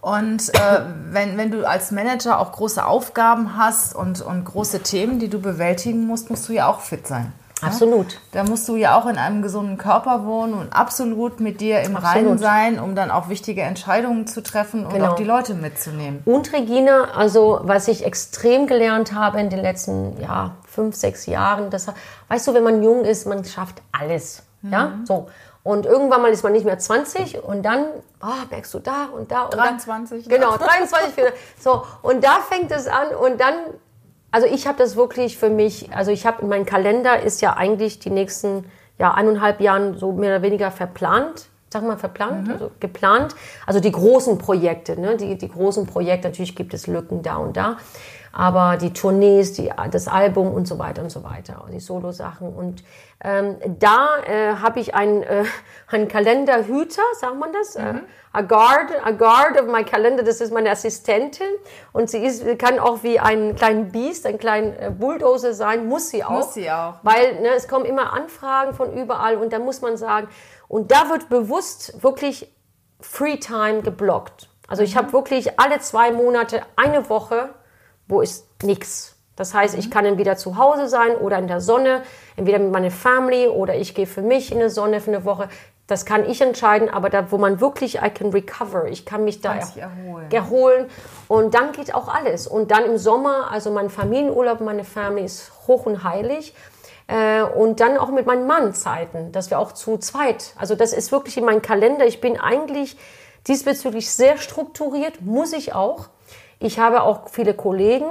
Und 0.00 0.54
äh, 0.54 0.80
wenn, 1.10 1.36
wenn 1.36 1.50
du 1.50 1.66
als 1.68 1.90
Manager 1.90 2.38
auch 2.38 2.52
große 2.52 2.84
Aufgaben 2.84 3.56
hast 3.56 3.94
und, 3.94 4.20
und 4.22 4.44
große 4.44 4.80
Themen, 4.80 5.18
die 5.18 5.28
du 5.28 5.40
bewältigen 5.40 6.06
musst, 6.06 6.30
musst 6.30 6.48
du 6.48 6.52
ja 6.52 6.68
auch 6.68 6.78
fit 6.80 7.08
sein. 7.08 7.32
ne? 7.60 7.66
Absolut. 7.66 8.20
Da 8.30 8.44
musst 8.44 8.68
du 8.68 8.76
ja 8.76 8.96
auch 8.96 9.06
in 9.06 9.18
einem 9.18 9.42
gesunden 9.42 9.78
Körper 9.78 10.24
wohnen 10.24 10.54
und 10.54 10.72
absolut 10.72 11.40
mit 11.40 11.60
dir 11.60 11.80
im 11.80 11.96
Absolut. 11.96 12.04
Reinen 12.26 12.38
sein, 12.38 12.78
um 12.78 12.94
dann 12.94 13.10
auch 13.10 13.28
wichtige 13.28 13.62
Entscheidungen 13.62 14.28
zu 14.28 14.44
treffen 14.44 14.84
und 14.86 14.92
Genau. 14.92 15.10
auch 15.12 15.16
die 15.16 15.24
Leute 15.24 15.54
mitzunehmen. 15.54 16.20
Und 16.24 16.52
Regina, 16.52 17.06
also 17.16 17.58
was 17.64 17.88
ich 17.88 18.04
extrem 18.06 18.68
gelernt 18.68 19.12
habe 19.12 19.40
in 19.40 19.50
den 19.50 19.60
letzten 19.60 20.20
ja, 20.20 20.52
fünf, 20.76 20.94
sechs 20.94 21.26
Jahren, 21.26 21.70
das, 21.70 21.88
weißt 22.28 22.46
du, 22.46 22.54
wenn 22.54 22.62
man 22.62 22.82
jung 22.82 23.04
ist, 23.04 23.26
man 23.26 23.44
schafft 23.44 23.82
alles. 23.90 24.42
Ja, 24.62 24.92
so. 25.04 25.28
Und 25.62 25.84
irgendwann 25.86 26.22
mal 26.22 26.30
ist 26.30 26.44
man 26.44 26.52
nicht 26.52 26.64
mehr 26.64 26.78
20 26.78 27.42
und 27.42 27.62
dann 27.64 27.86
oh, 28.22 28.46
merkst 28.50 28.72
du 28.74 28.78
da 28.78 29.06
und 29.06 29.30
da 29.32 29.42
und 29.44 29.56
23, 29.56 30.28
Da. 30.28 30.34
Genau, 30.36 30.56
23. 30.56 31.12
für- 31.14 31.32
so, 31.60 31.82
und 32.02 32.22
da 32.22 32.38
fängt 32.48 32.70
es 32.70 32.86
an 32.86 33.08
und 33.14 33.40
dann, 33.40 33.54
also 34.30 34.46
ich 34.46 34.66
habe 34.68 34.78
das 34.78 34.94
wirklich 34.96 35.38
für 35.38 35.50
mich, 35.50 35.92
also 35.94 36.10
ich 36.12 36.24
habe, 36.26 36.44
mein 36.46 36.66
Kalender 36.66 37.20
ist 37.20 37.40
ja 37.42 37.54
eigentlich 37.54 37.98
die 37.98 38.10
nächsten 38.10 38.70
ja, 38.98 39.12
eineinhalb 39.14 39.60
Jahren 39.60 39.98
so 39.98 40.12
mehr 40.12 40.36
oder 40.36 40.42
weniger 40.42 40.70
verplant. 40.70 41.46
Sag 41.68 41.82
mal 41.82 41.98
verplant, 41.98 42.48
also 42.48 42.70
geplant. 42.78 43.34
Also 43.66 43.80
die 43.80 43.90
großen 43.90 44.38
Projekte, 44.38 45.00
ne? 45.00 45.16
die, 45.16 45.36
die 45.36 45.48
großen 45.48 45.86
Projekte, 45.86 46.28
natürlich 46.28 46.54
gibt 46.54 46.72
es 46.74 46.86
Lücken 46.86 47.22
da 47.22 47.36
und 47.36 47.56
da. 47.56 47.76
Aber 48.32 48.76
die 48.76 48.92
Tournees, 48.92 49.54
die, 49.54 49.72
das 49.90 50.08
Album 50.08 50.52
und 50.52 50.68
so 50.68 50.78
weiter 50.78 51.02
und 51.02 51.10
so 51.10 51.24
weiter, 51.24 51.64
die 51.72 51.80
Solo-Sachen. 51.80 52.54
Und 52.54 52.84
ähm, 53.24 53.56
da 53.78 54.18
äh, 54.26 54.56
habe 54.56 54.78
ich 54.78 54.94
einen, 54.94 55.22
äh, 55.22 55.44
einen 55.90 56.06
Kalenderhüter, 56.06 57.02
sagt 57.18 57.38
man 57.38 57.50
das? 57.52 57.76
Äh, 57.76 57.94
a 58.32 58.42
guard, 58.42 58.92
a 59.02 59.12
guard 59.12 59.58
of 59.58 59.66
my 59.72 59.82
calendar, 59.82 60.22
das 60.22 60.42
ist 60.42 60.52
meine 60.52 60.70
Assistentin. 60.70 61.46
Und 61.94 62.10
sie 62.10 62.18
ist, 62.18 62.44
kann 62.58 62.78
auch 62.78 63.02
wie 63.02 63.18
ein 63.18 63.56
kleinen 63.56 63.90
Biest, 63.90 64.26
ein 64.26 64.38
kleiner 64.38 64.78
äh, 64.78 64.90
Bulldozer 64.90 65.54
sein, 65.54 65.88
muss 65.88 66.10
sie 66.10 66.22
auch. 66.22 66.30
Muss 66.30 66.52
sie 66.52 66.70
auch. 66.70 66.96
Weil 67.02 67.40
ne, 67.40 67.48
es 67.56 67.66
kommen 67.66 67.86
immer 67.86 68.12
Anfragen 68.12 68.74
von 68.74 68.92
überall 68.92 69.36
und 69.36 69.54
da 69.54 69.58
muss 69.58 69.80
man 69.80 69.96
sagen, 69.96 70.28
und 70.68 70.90
da 70.90 71.10
wird 71.10 71.28
bewusst 71.28 72.02
wirklich 72.02 72.52
Free 73.00 73.36
Time 73.36 73.82
geblockt. 73.82 74.48
Also 74.68 74.82
ich 74.82 74.96
habe 74.96 75.12
wirklich 75.12 75.60
alle 75.60 75.78
zwei 75.80 76.10
Monate 76.10 76.62
eine 76.76 77.08
Woche, 77.08 77.50
wo 78.08 78.20
ist 78.20 78.62
nichts. 78.62 79.16
Das 79.36 79.52
heißt, 79.52 79.76
ich 79.76 79.90
kann 79.90 80.06
entweder 80.06 80.36
zu 80.36 80.56
Hause 80.56 80.88
sein 80.88 81.14
oder 81.16 81.38
in 81.38 81.46
der 81.46 81.60
Sonne, 81.60 82.02
entweder 82.36 82.58
mit 82.58 82.72
meiner 82.72 82.90
Family 82.90 83.48
oder 83.48 83.76
ich 83.76 83.94
gehe 83.94 84.06
für 84.06 84.22
mich 84.22 84.50
in 84.50 84.60
die 84.60 84.70
Sonne 84.70 85.00
für 85.00 85.10
eine 85.10 85.24
Woche. 85.24 85.48
Das 85.86 86.04
kann 86.04 86.28
ich 86.28 86.40
entscheiden, 86.40 86.88
aber 86.88 87.10
da, 87.10 87.30
wo 87.30 87.38
man 87.38 87.60
wirklich, 87.60 87.96
I 88.02 88.10
can 88.10 88.30
recover, 88.30 88.88
ich 88.88 89.06
kann 89.06 89.24
mich 89.24 89.40
da 89.40 89.54
erholen. 89.54 90.30
erholen 90.32 90.90
und 91.28 91.54
dann 91.54 91.70
geht 91.72 91.94
auch 91.94 92.08
alles. 92.08 92.48
Und 92.48 92.72
dann 92.72 92.86
im 92.86 92.98
Sommer, 92.98 93.52
also 93.52 93.70
mein 93.70 93.88
Familienurlaub, 93.90 94.60
meine 94.60 94.82
Family 94.82 95.24
ist 95.26 95.52
hoch 95.68 95.86
und 95.86 96.02
heilig. 96.02 96.54
Äh, 97.08 97.42
und 97.42 97.80
dann 97.80 97.98
auch 97.98 98.10
mit 98.10 98.26
meinem 98.26 98.46
Mann 98.46 98.74
Zeiten, 98.74 99.32
dass 99.32 99.50
wir 99.50 99.58
auch 99.58 99.72
zu 99.72 99.98
zweit, 99.98 100.54
also 100.58 100.74
das 100.74 100.92
ist 100.92 101.12
wirklich 101.12 101.36
in 101.36 101.44
meinem 101.44 101.62
Kalender. 101.62 102.06
Ich 102.06 102.20
bin 102.20 102.38
eigentlich 102.38 102.96
diesbezüglich 103.46 104.10
sehr 104.10 104.38
strukturiert, 104.38 105.20
muss 105.20 105.52
ich 105.52 105.74
auch. 105.74 106.08
Ich 106.58 106.78
habe 106.78 107.02
auch 107.02 107.28
viele 107.28 107.54
Kollegen 107.54 108.06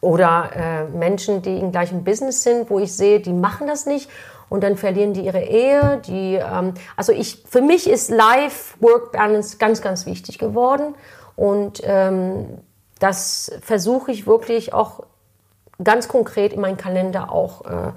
oder 0.00 0.50
äh, 0.56 0.84
Menschen, 0.88 1.42
die 1.42 1.58
im 1.58 1.70
gleichen 1.70 2.02
Business 2.02 2.42
sind, 2.42 2.70
wo 2.70 2.80
ich 2.80 2.92
sehe, 2.92 3.20
die 3.20 3.32
machen 3.32 3.66
das 3.66 3.86
nicht. 3.86 4.10
und 4.52 4.62
dann 4.62 4.76
verlieren 4.76 5.14
die 5.14 5.22
ihre 5.22 5.40
Ehe. 5.42 6.02
Die, 6.06 6.34
ähm, 6.34 6.74
also 6.94 7.10
ich, 7.10 7.42
für 7.48 7.62
mich 7.62 7.88
ist 7.88 8.10
Life-Work-Balance 8.10 9.56
ganz, 9.56 9.80
ganz 9.80 10.04
wichtig 10.04 10.38
geworden 10.38 10.94
und 11.36 11.80
ähm, 11.84 12.58
das 12.98 13.50
versuche 13.62 14.12
ich 14.12 14.26
wirklich 14.26 14.74
auch 14.74 15.04
ganz 15.82 16.08
konkret 16.08 16.52
in 16.52 16.60
meinen 16.60 16.76
Kalender 16.76 17.30
auch 17.32 17.64
äh, 17.64 17.92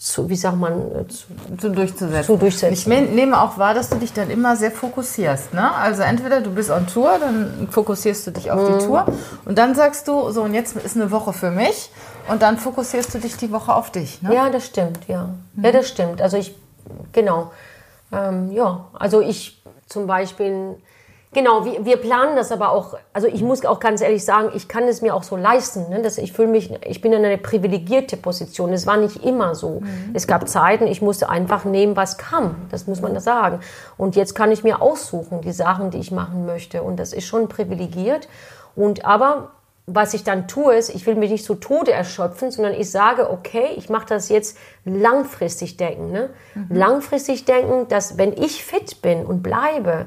zu, 0.00 0.30
wie 0.30 0.36
sagt 0.36 0.56
man, 0.56 0.72
äh, 0.72 1.08
zu, 1.08 1.26
zu 1.58 1.68
durchzusetzen. 1.68 2.24
Zu 2.24 2.36
durchsetzen. 2.38 2.72
Ich 2.72 2.86
nehme 2.86 3.40
auch 3.40 3.58
wahr, 3.58 3.74
dass 3.74 3.90
du 3.90 3.96
dich 3.96 4.14
dann 4.14 4.30
immer 4.30 4.56
sehr 4.56 4.70
fokussierst. 4.70 5.52
Ne? 5.52 5.74
Also 5.74 6.02
entweder 6.02 6.40
du 6.40 6.50
bist 6.50 6.70
on 6.70 6.86
Tour, 6.86 7.18
dann 7.20 7.68
fokussierst 7.70 8.26
du 8.26 8.30
dich 8.30 8.50
auf 8.50 8.66
mhm. 8.66 8.78
die 8.78 8.86
Tour 8.86 9.04
und 9.44 9.58
dann 9.58 9.74
sagst 9.74 10.08
du, 10.08 10.30
so 10.30 10.42
und 10.42 10.54
jetzt 10.54 10.74
ist 10.76 10.96
eine 10.96 11.10
Woche 11.10 11.34
für 11.34 11.50
mich 11.50 11.90
und 12.28 12.40
dann 12.40 12.56
fokussierst 12.56 13.14
du 13.14 13.18
dich 13.18 13.36
die 13.36 13.52
Woche 13.52 13.74
auf 13.74 13.90
dich. 13.90 14.22
Ne? 14.22 14.34
Ja, 14.34 14.48
das 14.48 14.64
stimmt, 14.64 15.06
ja. 15.06 15.28
Mhm. 15.54 15.64
Ja, 15.64 15.72
das 15.72 15.88
stimmt. 15.88 16.22
Also 16.22 16.38
ich, 16.38 16.54
genau. 17.12 17.52
Ähm, 18.10 18.52
ja, 18.52 18.86
also 18.98 19.20
ich 19.20 19.62
zum 19.86 20.06
Beispiel 20.06 20.76
Genau, 21.32 21.64
wir, 21.64 21.84
wir 21.84 21.96
planen 21.96 22.34
das 22.34 22.50
aber 22.50 22.70
auch. 22.72 22.98
Also 23.12 23.28
ich 23.28 23.42
muss 23.42 23.64
auch 23.64 23.78
ganz 23.78 24.00
ehrlich 24.00 24.24
sagen, 24.24 24.50
ich 24.54 24.66
kann 24.66 24.88
es 24.88 25.00
mir 25.00 25.14
auch 25.14 25.22
so 25.22 25.36
leisten. 25.36 25.88
Ne? 25.88 26.02
Dass 26.02 26.18
ich 26.18 26.32
fühle 26.32 26.48
mich, 26.48 26.72
ich 26.84 27.00
bin 27.00 27.12
in 27.12 27.24
einer 27.24 27.36
privilegierte 27.36 28.16
Position. 28.16 28.72
Es 28.72 28.84
war 28.84 28.96
nicht 28.96 29.24
immer 29.24 29.54
so. 29.54 29.80
Mhm. 29.80 30.10
Es 30.12 30.26
gab 30.26 30.48
Zeiten, 30.48 30.88
ich 30.88 31.02
musste 31.02 31.28
einfach 31.28 31.64
nehmen, 31.64 31.94
was 31.94 32.18
kam. 32.18 32.56
Das 32.72 32.88
muss 32.88 33.00
man 33.00 33.14
da 33.14 33.20
sagen. 33.20 33.60
Und 33.96 34.16
jetzt 34.16 34.34
kann 34.34 34.50
ich 34.50 34.64
mir 34.64 34.82
aussuchen, 34.82 35.40
die 35.40 35.52
Sachen, 35.52 35.92
die 35.92 35.98
ich 35.98 36.10
machen 36.10 36.46
möchte. 36.46 36.82
Und 36.82 36.98
das 36.98 37.12
ist 37.12 37.26
schon 37.26 37.48
privilegiert. 37.48 38.28
Und 38.74 39.04
aber 39.04 39.52
was 39.86 40.14
ich 40.14 40.24
dann 40.24 40.48
tue, 40.48 40.74
ist, 40.74 40.92
ich 40.92 41.06
will 41.06 41.14
mich 41.14 41.30
nicht 41.30 41.44
zu 41.44 41.54
Tode 41.54 41.92
erschöpfen, 41.92 42.50
sondern 42.50 42.74
ich 42.74 42.90
sage, 42.90 43.30
okay, 43.30 43.68
ich 43.76 43.88
mache 43.88 44.06
das 44.06 44.28
jetzt 44.30 44.56
langfristig 44.84 45.76
denken. 45.76 46.10
Ne? 46.10 46.30
Mhm. 46.56 46.66
Langfristig 46.70 47.44
denken, 47.44 47.86
dass 47.88 48.18
wenn 48.18 48.32
ich 48.32 48.64
fit 48.64 49.00
bin 49.00 49.24
und 49.24 49.42
bleibe, 49.42 50.06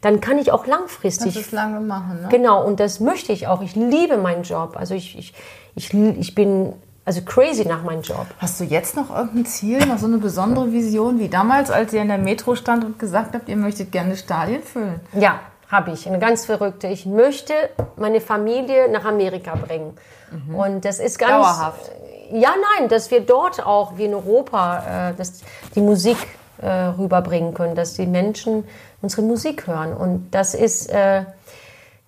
dann 0.00 0.20
kann 0.20 0.38
ich 0.38 0.52
auch 0.52 0.66
langfristig. 0.66 1.34
Das 1.34 1.52
lange 1.52 1.80
machen. 1.80 2.22
Ne? 2.22 2.28
Genau, 2.30 2.64
und 2.64 2.80
das 2.80 3.00
möchte 3.00 3.32
ich 3.32 3.46
auch. 3.46 3.62
Ich 3.62 3.74
liebe 3.74 4.16
meinen 4.16 4.42
Job. 4.42 4.76
Also 4.76 4.94
ich, 4.94 5.18
ich, 5.18 5.34
ich, 5.74 5.94
ich 5.94 6.34
bin 6.34 6.74
also 7.04 7.20
crazy 7.22 7.66
nach 7.66 7.82
meinem 7.82 8.02
Job. 8.02 8.26
Hast 8.38 8.60
du 8.60 8.64
jetzt 8.64 8.96
noch 8.96 9.14
irgendein 9.14 9.46
Ziel, 9.46 9.84
noch 9.86 9.98
so 9.98 10.06
eine 10.06 10.18
besondere 10.18 10.72
Vision 10.72 11.18
wie 11.18 11.28
damals, 11.28 11.70
als 11.70 11.92
ihr 11.92 12.00
in 12.00 12.08
der 12.08 12.18
Metro 12.18 12.54
stand 12.54 12.84
und 12.84 12.98
gesagt 12.98 13.34
habt, 13.34 13.48
ihr 13.48 13.56
möchtet 13.56 13.92
gerne 13.92 14.16
Stadien 14.16 14.62
füllen? 14.62 15.00
Ja, 15.12 15.40
habe 15.68 15.92
ich. 15.92 16.06
Eine 16.06 16.18
ganz 16.18 16.46
verrückte. 16.46 16.86
Ich 16.86 17.04
möchte 17.04 17.52
meine 17.96 18.20
Familie 18.20 18.90
nach 18.90 19.04
Amerika 19.04 19.54
bringen. 19.54 19.94
Mhm. 20.30 20.54
Und 20.54 20.84
das 20.84 20.98
ist 20.98 21.18
ganz. 21.18 21.30
Dauerhaft. 21.30 21.90
Ja, 22.32 22.54
nein, 22.78 22.88
dass 22.88 23.10
wir 23.10 23.20
dort 23.20 23.64
auch, 23.64 23.98
wie 23.98 24.06
in 24.06 24.14
Europa, 24.14 25.10
äh, 25.10 25.14
dass 25.14 25.42
die 25.74 25.82
Musik 25.82 26.16
äh, 26.58 26.68
rüberbringen 26.68 27.52
können, 27.52 27.74
dass 27.74 27.94
die 27.94 28.06
Menschen 28.06 28.64
unsere 29.04 29.22
Musik 29.22 29.66
hören. 29.66 29.94
Und 29.94 30.30
das 30.32 30.54
ist 30.54 30.90
äh, 30.90 31.24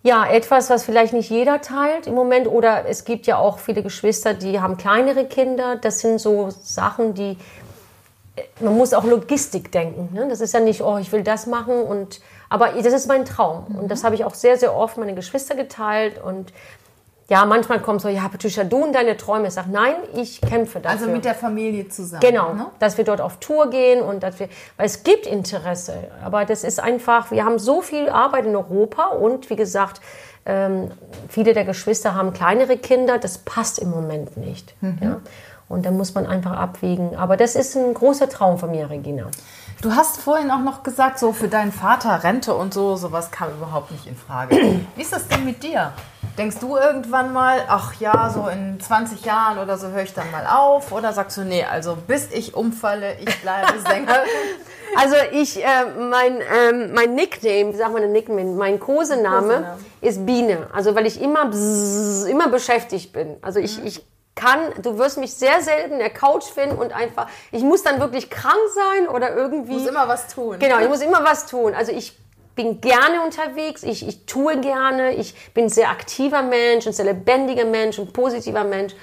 ja 0.02 0.26
etwas, 0.26 0.70
was 0.70 0.84
vielleicht 0.84 1.12
nicht 1.12 1.30
jeder 1.30 1.60
teilt 1.60 2.06
im 2.06 2.14
Moment. 2.14 2.48
Oder 2.48 2.86
es 2.88 3.04
gibt 3.04 3.26
ja 3.26 3.38
auch 3.38 3.58
viele 3.58 3.82
Geschwister, 3.82 4.34
die 4.34 4.60
haben 4.60 4.76
kleinere 4.76 5.26
Kinder. 5.26 5.76
Das 5.76 6.00
sind 6.00 6.20
so 6.20 6.48
Sachen, 6.50 7.14
die 7.14 7.36
äh, 8.34 8.42
man 8.60 8.76
muss 8.76 8.94
auch 8.94 9.04
Logistik 9.04 9.70
denken. 9.70 10.08
Ne? 10.12 10.26
Das 10.28 10.40
ist 10.40 10.54
ja 10.54 10.60
nicht, 10.60 10.80
oh, 10.82 10.98
ich 10.98 11.12
will 11.12 11.22
das 11.22 11.46
machen 11.46 11.82
und 11.82 12.20
aber 12.48 12.68
das 12.68 12.92
ist 12.92 13.06
mein 13.06 13.24
Traum. 13.24 13.66
Und 13.78 13.90
das 13.90 14.04
habe 14.04 14.14
ich 14.14 14.24
auch 14.24 14.34
sehr, 14.34 14.56
sehr 14.56 14.74
oft 14.74 14.96
meine 14.96 15.14
Geschwister 15.14 15.54
geteilt 15.54 16.22
und 16.22 16.52
ja, 17.28 17.44
manchmal 17.44 17.80
kommt 17.80 18.00
so, 18.00 18.08
ja, 18.08 18.28
Patricia, 18.28 18.62
du 18.62 18.84
und 18.84 18.94
deine 18.94 19.16
Träume. 19.16 19.48
Ich 19.48 19.54
sage, 19.54 19.70
nein, 19.72 19.94
ich 20.14 20.40
kämpfe 20.40 20.78
dafür. 20.78 21.00
Also 21.00 21.10
mit 21.10 21.24
der 21.24 21.34
Familie 21.34 21.88
zusammen. 21.88 22.20
Genau, 22.20 22.54
ne? 22.54 22.66
dass 22.78 22.96
wir 22.98 23.04
dort 23.04 23.20
auf 23.20 23.38
Tour 23.38 23.68
gehen 23.70 24.00
und 24.00 24.22
dass 24.22 24.38
wir, 24.38 24.48
weil 24.76 24.86
es 24.86 25.02
gibt 25.02 25.26
Interesse, 25.26 25.94
aber 26.24 26.44
das 26.44 26.62
ist 26.62 26.78
einfach, 26.78 27.32
wir 27.32 27.44
haben 27.44 27.58
so 27.58 27.82
viel 27.82 28.08
Arbeit 28.08 28.46
in 28.46 28.54
Europa 28.54 29.06
und 29.06 29.50
wie 29.50 29.56
gesagt, 29.56 30.00
ähm, 30.44 30.92
viele 31.28 31.52
der 31.52 31.64
Geschwister 31.64 32.14
haben 32.14 32.32
kleinere 32.32 32.76
Kinder, 32.76 33.18
das 33.18 33.38
passt 33.38 33.80
im 33.80 33.90
Moment 33.90 34.36
nicht. 34.36 34.74
Mhm. 34.80 34.98
Ja? 35.00 35.20
Und 35.68 35.84
da 35.84 35.90
muss 35.90 36.14
man 36.14 36.26
einfach 36.26 36.52
abwägen. 36.52 37.16
Aber 37.16 37.36
das 37.36 37.56
ist 37.56 37.76
ein 37.76 37.92
großer 37.92 38.28
Traum 38.28 38.58
von 38.58 38.70
mir, 38.70 38.88
Regina. 38.88 39.26
Du 39.82 39.92
hast 39.92 40.18
vorhin 40.18 40.50
auch 40.52 40.60
noch 40.60 40.84
gesagt, 40.84 41.18
so 41.18 41.32
für 41.32 41.48
deinen 41.48 41.72
Vater 41.72 42.22
Rente 42.22 42.54
und 42.54 42.72
so, 42.72 42.94
sowas 42.96 43.32
kam 43.32 43.50
überhaupt 43.50 43.90
nicht 43.90 44.06
in 44.06 44.16
Frage. 44.16 44.56
Wie 44.96 45.02
ist 45.02 45.12
das 45.12 45.26
denn 45.26 45.44
mit 45.44 45.62
dir? 45.62 45.92
Denkst 46.38 46.58
du 46.60 46.76
irgendwann 46.76 47.32
mal, 47.32 47.64
ach 47.66 47.94
ja, 47.98 48.30
so 48.32 48.48
in 48.48 48.78
20 48.78 49.24
Jahren 49.24 49.58
oder 49.58 49.78
so 49.78 49.88
höre 49.88 50.02
ich 50.02 50.12
dann 50.12 50.30
mal 50.30 50.46
auf? 50.46 50.92
Oder 50.92 51.14
sagst 51.14 51.38
du, 51.38 51.42
nee, 51.42 51.64
also 51.64 51.96
bis 51.96 52.30
ich 52.30 52.54
umfalle, 52.54 53.16
ich 53.20 53.40
bleibe 53.40 53.78
Sängerin? 53.88 54.28
Also 54.96 55.16
ich, 55.32 55.64
äh, 55.64 55.68
mein, 55.98 56.40
ähm, 56.40 56.92
mein 56.94 57.14
Nickname, 57.14 57.72
wie 57.72 57.76
sagt 57.76 57.92
man 57.92 58.12
Nickname, 58.12 58.44
mein 58.44 58.78
Kosename, 58.78 59.46
Kosename 59.46 59.78
ist 60.02 60.26
Biene. 60.26 60.66
Also 60.72 60.94
weil 60.94 61.06
ich 61.06 61.20
immer, 61.20 61.46
bzz, 61.46 62.26
immer 62.28 62.48
beschäftigt 62.48 63.12
bin. 63.12 63.36
Also 63.40 63.58
ich, 63.58 63.78
mhm. 63.78 63.86
ich 63.86 64.06
kann, 64.34 64.60
du 64.82 64.98
wirst 64.98 65.16
mich 65.16 65.34
sehr 65.34 65.62
selten 65.62 65.94
in 65.94 65.98
der 65.98 66.10
Couch 66.10 66.44
finden 66.44 66.76
und 66.76 66.92
einfach, 66.92 67.28
ich 67.50 67.62
muss 67.62 67.82
dann 67.82 67.98
wirklich 67.98 68.28
krank 68.28 68.54
sein 68.74 69.08
oder 69.08 69.34
irgendwie. 69.34 69.72
Ich 69.72 69.82
muss 69.82 69.88
immer 69.88 70.06
was 70.06 70.28
tun. 70.28 70.58
Genau, 70.58 70.78
ich 70.80 70.88
muss 70.88 71.00
immer 71.00 71.24
was 71.24 71.46
tun. 71.46 71.74
Also 71.74 71.92
ich 71.92 72.16
bin 72.56 72.80
gerne 72.80 73.22
unterwegs, 73.22 73.82
ich, 73.82 74.06
ich 74.08 74.26
tue 74.26 74.58
gerne, 74.60 75.14
ich 75.14 75.52
bin 75.52 75.66
ein 75.66 75.68
sehr 75.68 75.90
aktiver 75.90 76.42
Mensch, 76.42 76.86
ein 76.86 76.92
sehr 76.92 77.04
lebendiger 77.04 77.66
Mensch, 77.66 77.98
ein 77.98 78.12
positiver 78.12 78.64
Mensch. 78.64 78.94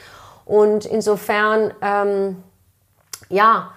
Und 0.45 0.86
insofern, 0.86 1.74
ähm, 1.81 2.43
ja, 3.29 3.72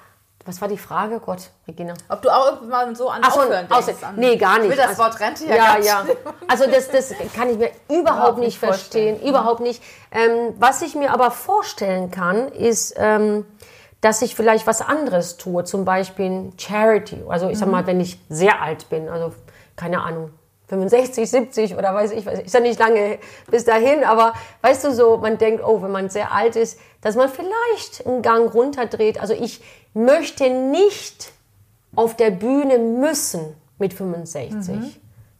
was 0.44 0.60
war 0.60 0.68
die 0.68 0.78
Frage? 0.78 1.20
Gott, 1.20 1.50
Regina. 1.66 1.94
Ob 2.08 2.22
du 2.22 2.30
auch 2.30 2.52
irgendwann 2.52 2.94
so 2.94 3.08
an 3.08 3.20
Ach, 3.24 3.36
Aufhören 3.36 3.68
denkst? 3.68 3.96
Nee, 4.16 4.36
gar 4.36 4.58
nicht. 4.58 4.70
Ich 4.70 4.76
will 4.76 4.84
das 4.84 4.98
Wort 4.98 5.18
Rente 5.20 5.44
ja 5.44 5.56
Ja, 5.56 5.78
ja. 5.78 6.04
Also 6.48 6.66
das, 6.70 6.88
das 6.88 7.12
kann 7.34 7.50
ich 7.50 7.58
mir 7.58 7.70
überhaupt 7.88 8.38
nicht 8.38 8.58
verstehen. 8.58 9.20
Überhaupt 9.20 9.60
nicht. 9.60 9.82
Ähm, 10.12 10.54
was 10.58 10.82
ich 10.82 10.94
mir 10.94 11.12
aber 11.12 11.30
vorstellen 11.30 12.10
kann, 12.10 12.48
ist... 12.48 12.94
Ähm, 12.96 13.44
dass 14.02 14.22
ich 14.22 14.36
vielleicht 14.36 14.66
was 14.66 14.82
anderes 14.82 15.36
tue, 15.36 15.64
zum 15.64 15.84
Beispiel 15.84 16.52
Charity. 16.58 17.24
Also 17.28 17.48
ich 17.48 17.58
sag 17.58 17.68
mal, 17.68 17.82
mhm. 17.82 17.86
wenn 17.86 18.00
ich 18.00 18.20
sehr 18.28 18.62
alt 18.62 18.88
bin, 18.88 19.08
also 19.08 19.32
keine 19.76 20.02
Ahnung, 20.02 20.30
65, 20.68 21.30
70 21.30 21.76
oder 21.76 21.94
weiß 21.94 22.10
ich, 22.12 22.26
weiß, 22.26 22.40
ist 22.40 22.54
ja 22.54 22.60
nicht 22.60 22.78
lange 22.78 23.18
bis 23.50 23.64
dahin, 23.64 24.02
aber 24.04 24.34
weißt 24.62 24.84
du 24.84 24.92
so, 24.92 25.16
man 25.18 25.38
denkt, 25.38 25.62
oh, 25.64 25.80
wenn 25.82 25.92
man 25.92 26.08
sehr 26.10 26.32
alt 26.32 26.56
ist, 26.56 26.80
dass 27.02 27.14
man 27.14 27.28
vielleicht 27.28 28.04
einen 28.06 28.22
Gang 28.22 28.52
runterdreht. 28.52 29.20
Also 29.20 29.32
ich 29.34 29.62
möchte 29.94 30.50
nicht 30.50 31.32
auf 31.94 32.16
der 32.16 32.30
Bühne 32.30 32.78
müssen 32.78 33.54
mit 33.78 33.94
65. 33.94 34.68
Mhm. 34.68 34.92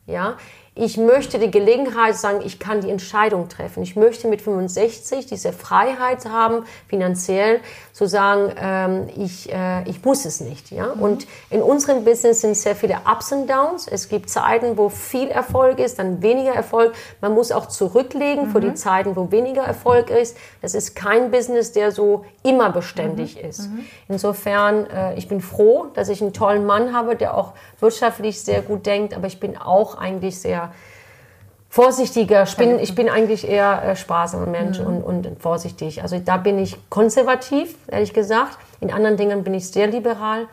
Ja, 0.07 0.37
ich 0.79 0.99
möchte 0.99 1.39
die 1.39 1.51
Gelegenheit 1.51 2.17
sagen, 2.17 2.43
ich 2.45 2.59
kann 2.59 2.83
die 2.83 2.91
Entscheidung 2.91 3.49
treffen. 3.49 3.83
Ich 3.83 3.97
möchte 3.97 4.29
mit 4.29 4.43
65 4.43 5.25
diese 5.25 5.55
Freiheit 5.55 6.27
haben, 6.27 6.67
finanziell 6.87 7.61
zu 7.95 8.07
sagen, 8.07 8.53
ähm, 8.61 9.09
ich, 9.17 9.51
äh, 9.51 9.89
ich 9.89 10.05
muss 10.05 10.27
es 10.27 10.43
nicht. 10.43 10.71
Ja? 10.71 10.95
Mhm. 10.95 11.03
Und 11.03 11.27
in 11.49 11.63
unserem 11.63 12.05
Business 12.05 12.43
sind 12.43 12.59
sehr 12.59 12.77
viele 12.77 12.99
Ups 13.11 13.33
und 13.33 13.49
Downs. 13.49 13.89
Es 13.89 14.11
gibt 14.11 14.29
Zeiten, 14.29 14.77
wo 14.77 14.91
viel 14.91 15.29
Erfolg 15.29 15.79
ist, 15.79 15.99
dann 15.99 16.21
weniger 16.21 16.53
Erfolg. 16.53 16.93
Man 17.23 17.33
muss 17.33 17.53
auch 17.53 17.67
zurücklegen 17.69 18.49
mhm. 18.49 18.51
für 18.51 18.61
die 18.61 18.69
mhm. 18.69 18.77
Zeiten, 18.77 19.17
wo 19.17 19.31
weniger 19.31 19.63
Erfolg 19.63 20.11
ist. 20.11 20.37
Das 20.61 20.75
ist 20.75 20.95
kein 20.95 21.31
Business, 21.31 21.73
der 21.73 21.91
so 21.91 22.27
immer 22.43 22.69
beständig 22.69 23.43
mhm. 23.43 23.49
ist. 23.49 23.71
Mhm. 23.71 23.87
Insofern, 24.09 24.85
äh, 24.91 25.15
ich 25.15 25.27
bin 25.27 25.41
froh, 25.41 25.87
dass 25.95 26.11
ich 26.11 26.21
einen 26.21 26.35
tollen 26.35 26.67
Mann 26.67 26.93
habe, 26.95 27.17
der 27.17 27.35
auch 27.35 27.55
wirtschaftlich 27.81 28.43
sehr 28.43 28.61
gut 28.61 28.85
denkt, 28.85 29.15
aber 29.15 29.27
ich 29.27 29.41
bin 29.41 29.57
auch 29.57 29.97
eigentlich 29.97 30.39
sehr 30.39 30.66
vorsichtiger. 31.69 32.45
Ich 32.45 32.57
bin, 32.57 32.79
ich 32.79 32.95
bin 32.95 33.09
eigentlich 33.09 33.47
eher 33.47 33.83
äh, 33.83 33.97
sparsamer 33.97 34.47
Mensch 34.47 34.79
mhm. 34.79 34.87
und, 34.87 35.03
und 35.03 35.43
vorsichtig. 35.43 36.03
Also 36.03 36.19
da 36.19 36.39
bin 36.39 36.59
ich 36.59 36.77
konservativ, 36.89 37.77
ehrlich 37.89 38.15
gesagt. 38.15 38.57
In 38.81 38.91
anderen 38.91 39.17
Dingen 39.17 39.45
bin 39.45 39.53
ich 39.53 39.71
sehr 39.71 39.87
liberal. 39.87 40.49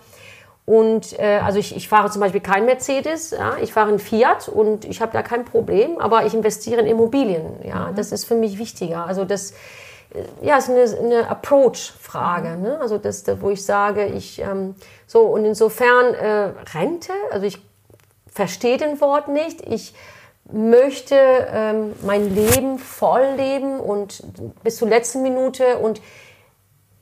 Und 0.65 1.17
äh, 1.19 1.39
also 1.43 1.59
ich, 1.59 1.75
ich 1.75 1.89
fahre 1.89 2.09
zum 2.09 2.21
Beispiel 2.21 2.41
kein 2.41 2.65
Mercedes, 2.65 3.31
ja? 3.31 3.57
ich 3.61 3.73
fahre 3.73 3.89
ein 3.89 3.99
Fiat 3.99 4.47
und 4.47 4.85
ich 4.85 5.01
habe 5.01 5.11
da 5.11 5.21
kein 5.21 5.43
Problem, 5.43 5.97
aber 5.97 6.25
ich 6.25 6.33
investiere 6.33 6.81
in 6.81 6.87
Immobilien. 6.87 7.57
Ja? 7.63 7.91
Mhm. 7.91 7.95
Das 7.95 8.11
ist 8.11 8.25
für 8.25 8.35
mich 8.35 8.57
wichtiger. 8.57 9.05
Also 9.05 9.25
das 9.25 9.51
äh, 10.13 10.23
ja, 10.41 10.57
ist 10.57 10.69
eine, 10.69 10.83
eine 10.83 11.29
Approach-Frage. 11.29 12.57
Mhm. 12.57 12.61
Ne? 12.61 12.79
Also 12.79 12.97
das, 12.97 13.25
wo 13.41 13.49
ich 13.49 13.65
sage, 13.65 14.05
ich 14.05 14.39
ähm, 14.39 14.75
so 15.05 15.21
und 15.21 15.43
insofern 15.43 16.13
äh, 16.13 16.51
Rente, 16.73 17.11
also 17.31 17.45
ich 17.45 17.61
verstehe 18.33 18.77
den 18.77 18.99
Wort 19.01 19.27
nicht. 19.27 19.61
Ich 19.61 19.93
möchte 20.51 21.15
ähm, 21.15 21.93
mein 22.05 22.33
Leben 22.35 22.77
voll 22.79 23.25
leben 23.37 23.79
und 23.79 24.23
bis 24.63 24.77
zur 24.77 24.89
letzten 24.89 25.21
Minute 25.21 25.77
und 25.77 26.01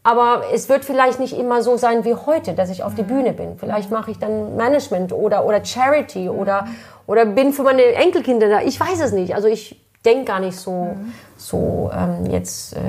aber 0.03 0.45
es 0.51 0.67
wird 0.67 0.83
vielleicht 0.83 1.19
nicht 1.19 1.37
immer 1.37 1.61
so 1.61 1.77
sein 1.77 2.05
wie 2.05 2.15
heute, 2.15 2.53
dass 2.53 2.71
ich 2.71 2.83
auf 2.83 2.95
die 2.95 3.03
Bühne 3.03 3.33
bin. 3.33 3.57
Vielleicht 3.59 3.91
mache 3.91 4.09
ich 4.09 4.17
dann 4.17 4.55
Management 4.55 5.13
oder, 5.13 5.45
oder 5.45 5.63
Charity 5.63 6.27
oder, 6.27 6.67
oder 7.05 7.25
bin 7.27 7.53
für 7.53 7.61
meine 7.61 7.83
Enkelkinder 7.83 8.49
da. 8.49 8.61
Ich 8.61 8.79
weiß 8.79 8.99
es 8.99 9.11
nicht. 9.11 9.35
Also 9.35 9.47
ich 9.47 9.79
denke 10.03 10.25
gar 10.25 10.39
nicht 10.39 10.57
so, 10.57 10.95
so 11.37 11.91
ähm, 11.93 12.25
jetzt 12.31 12.73
äh, 12.73 12.79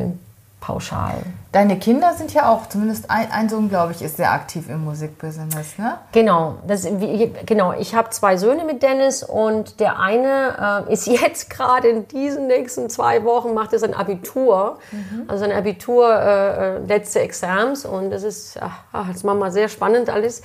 pauschal. 0.63 1.17
Deine 1.51 1.79
Kinder 1.79 2.15
sind 2.15 2.33
ja 2.33 2.49
auch, 2.49 2.67
zumindest 2.69 3.11
ein, 3.11 3.31
ein 3.31 3.49
Sohn, 3.51 3.69
glaube 3.69 3.93
ich, 3.93 4.01
ist 4.01 4.17
sehr 4.17 4.33
aktiv 4.33 4.71
im 4.71 4.85
Musikbusiness, 4.85 5.77
ne? 5.77 5.99
Genau, 6.13 6.55
das, 6.67 6.85
wie, 6.85 7.31
genau. 7.45 7.75
Ich 7.75 7.95
habe 7.95 8.09
zwei 8.11 8.39
Söhne 8.39 8.65
mit 8.65 8.83
Dennis 8.83 9.23
und 9.23 9.81
der 9.81 9.99
eine 9.99 10.87
äh, 10.89 10.93
ist 10.93 11.07
jetzt 11.21 11.51
gerade 11.51 11.89
in 11.89 12.09
diesen 12.09 12.47
nächsten 12.47 12.89
zwei 12.89 13.25
Wochen, 13.25 13.53
macht 13.53 13.75
er 13.75 13.81
sein 13.81 13.93
Abitur. 13.93 14.79
Mhm. 14.93 15.25
Also 15.27 15.45
sein 15.45 15.53
Abitur, 15.53 16.09
äh, 16.09 16.77
äh 16.77 16.79
letzte 16.79 17.21
Exams 17.21 17.85
und 17.85 18.11
das 18.11 18.23
ist 18.23 18.59
ach, 18.63 19.09
als 19.09 19.25
Mama 19.25 19.51
sehr 19.51 19.69
spannend 19.69 20.09
alles, 20.09 20.43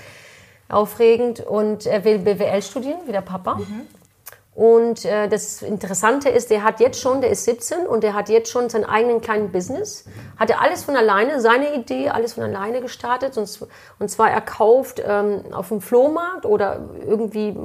aufregend 0.67 1.39
und 1.39 1.85
er 1.85 2.03
will 2.03 2.19
BWL 2.19 2.61
studieren, 2.61 2.99
wie 3.05 3.13
der 3.13 3.21
Papa. 3.21 3.55
Mhm. 3.55 3.87
Und 4.57 5.05
äh, 5.05 5.27
das 5.27 5.61
Interessante 5.61 6.29
ist, 6.29 6.49
der 6.49 6.63
hat 6.63 6.79
jetzt 6.79 6.99
schon, 6.99 7.21
der 7.21 7.29
ist 7.29 7.43
17 7.43 7.85
und 7.85 8.01
der 8.01 8.15
hat 8.15 8.27
jetzt 8.27 8.49
schon 8.49 8.71
seinen 8.71 8.85
eigenen 8.85 9.21
kleinen 9.21 9.51
Business. 9.51 10.05
Hat 10.35 10.49
er 10.49 10.63
alles 10.63 10.83
von 10.83 10.95
alleine, 10.95 11.39
seine 11.41 11.75
Idee, 11.75 12.09
alles 12.09 12.33
von 12.33 12.43
alleine 12.43 12.81
gestartet. 12.81 13.37
Und, 13.37 13.67
und 13.99 14.09
zwar 14.09 14.31
er 14.31 14.41
kauft 14.41 14.99
ähm, 15.05 15.43
auf 15.51 15.67
dem 15.67 15.79
Flohmarkt 15.79 16.47
oder 16.47 16.89
irgendwie 17.07 17.55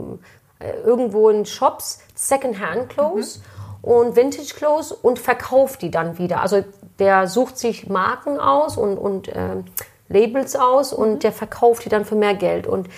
äh, 0.59 0.81
irgendwo 0.85 1.31
in 1.31 1.47
Shops 1.47 2.01
Secondhand 2.15 2.91
Clothes 2.91 3.39
mhm. 3.39 3.91
und 3.91 4.17
Vintage 4.17 4.53
Clothes 4.55 4.93
und 4.93 5.19
verkauft 5.19 5.81
die 5.81 5.91
dann 5.91 6.19
wieder. 6.19 6.43
Also 6.43 6.63
der 6.99 7.27
sucht 7.27 7.57
sich 7.57 7.89
Marken 7.89 8.39
aus 8.39 8.77
und, 8.77 8.99
und 8.99 9.29
äh, 9.29 9.63
Labels 10.11 10.57
aus 10.57 10.93
und 10.93 11.11
mhm. 11.15 11.19
der 11.21 11.33
verkauft 11.33 11.87
die 11.87 11.89
dann 11.89 12.05
für 12.05 12.17
mehr 12.17 12.35
Geld. 12.35 12.67
Und 12.67 12.91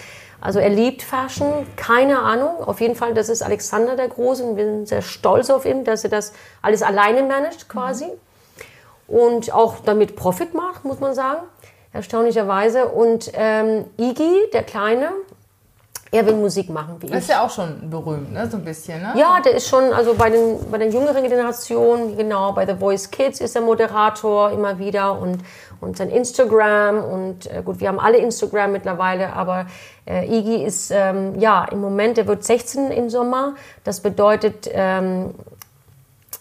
also 0.44 0.58
er 0.58 0.68
liebt 0.68 1.00
Fashion, 1.00 1.66
keine 1.74 2.18
Ahnung. 2.18 2.62
Auf 2.62 2.82
jeden 2.82 2.96
Fall, 2.96 3.14
das 3.14 3.30
ist 3.30 3.42
Alexander 3.42 3.96
der 3.96 4.08
Große 4.08 4.44
und 4.44 4.58
wir 4.58 4.66
sind 4.66 4.88
sehr 4.88 5.00
stolz 5.00 5.48
auf 5.48 5.64
ihn, 5.64 5.84
dass 5.84 6.04
er 6.04 6.10
das 6.10 6.34
alles 6.60 6.82
alleine 6.82 7.22
managt 7.22 7.66
quasi. 7.70 8.04
Mhm. 8.04 8.10
Und 9.08 9.54
auch 9.54 9.76
damit 9.80 10.16
Profit 10.16 10.52
macht, 10.52 10.84
muss 10.84 11.00
man 11.00 11.14
sagen, 11.14 11.40
erstaunlicherweise. 11.94 12.88
Und 12.88 13.32
ähm, 13.32 13.86
Iggy, 13.96 14.50
der 14.52 14.64
Kleine, 14.64 15.12
er 16.14 16.24
will 16.26 16.36
Musik 16.36 16.70
machen, 16.70 16.96
wie 17.00 17.06
ich. 17.06 17.12
Ist 17.12 17.28
ja 17.28 17.44
auch 17.44 17.50
schon 17.50 17.90
berühmt, 17.90 18.32
ne? 18.32 18.48
so 18.48 18.56
ein 18.56 18.64
bisschen. 18.64 19.02
Ne? 19.02 19.14
Ja, 19.16 19.40
der 19.40 19.54
ist 19.54 19.68
schon, 19.68 19.92
also 19.92 20.14
bei 20.14 20.30
den, 20.30 20.58
bei 20.70 20.78
den 20.78 20.92
jüngeren 20.92 21.22
Generationen, 21.24 22.16
genau, 22.16 22.52
bei 22.52 22.64
The 22.66 22.74
Voice 22.74 23.10
Kids 23.10 23.40
ist 23.40 23.56
er 23.56 23.62
Moderator 23.62 24.52
immer 24.52 24.78
wieder 24.78 25.18
und, 25.18 25.38
und 25.80 25.96
sein 25.96 26.10
Instagram 26.10 27.02
und 27.02 27.50
äh, 27.50 27.62
gut, 27.64 27.80
wir 27.80 27.88
haben 27.88 27.98
alle 27.98 28.18
Instagram 28.18 28.70
mittlerweile, 28.70 29.32
aber 29.32 29.66
äh, 30.06 30.24
Iggy 30.26 30.64
ist, 30.64 30.92
ähm, 30.92 31.38
ja, 31.40 31.64
im 31.64 31.80
Moment, 31.80 32.16
er 32.16 32.28
wird 32.28 32.44
16 32.44 32.92
im 32.92 33.10
Sommer. 33.10 33.54
Das 33.82 34.00
bedeutet, 34.00 34.70
ähm, 34.72 35.34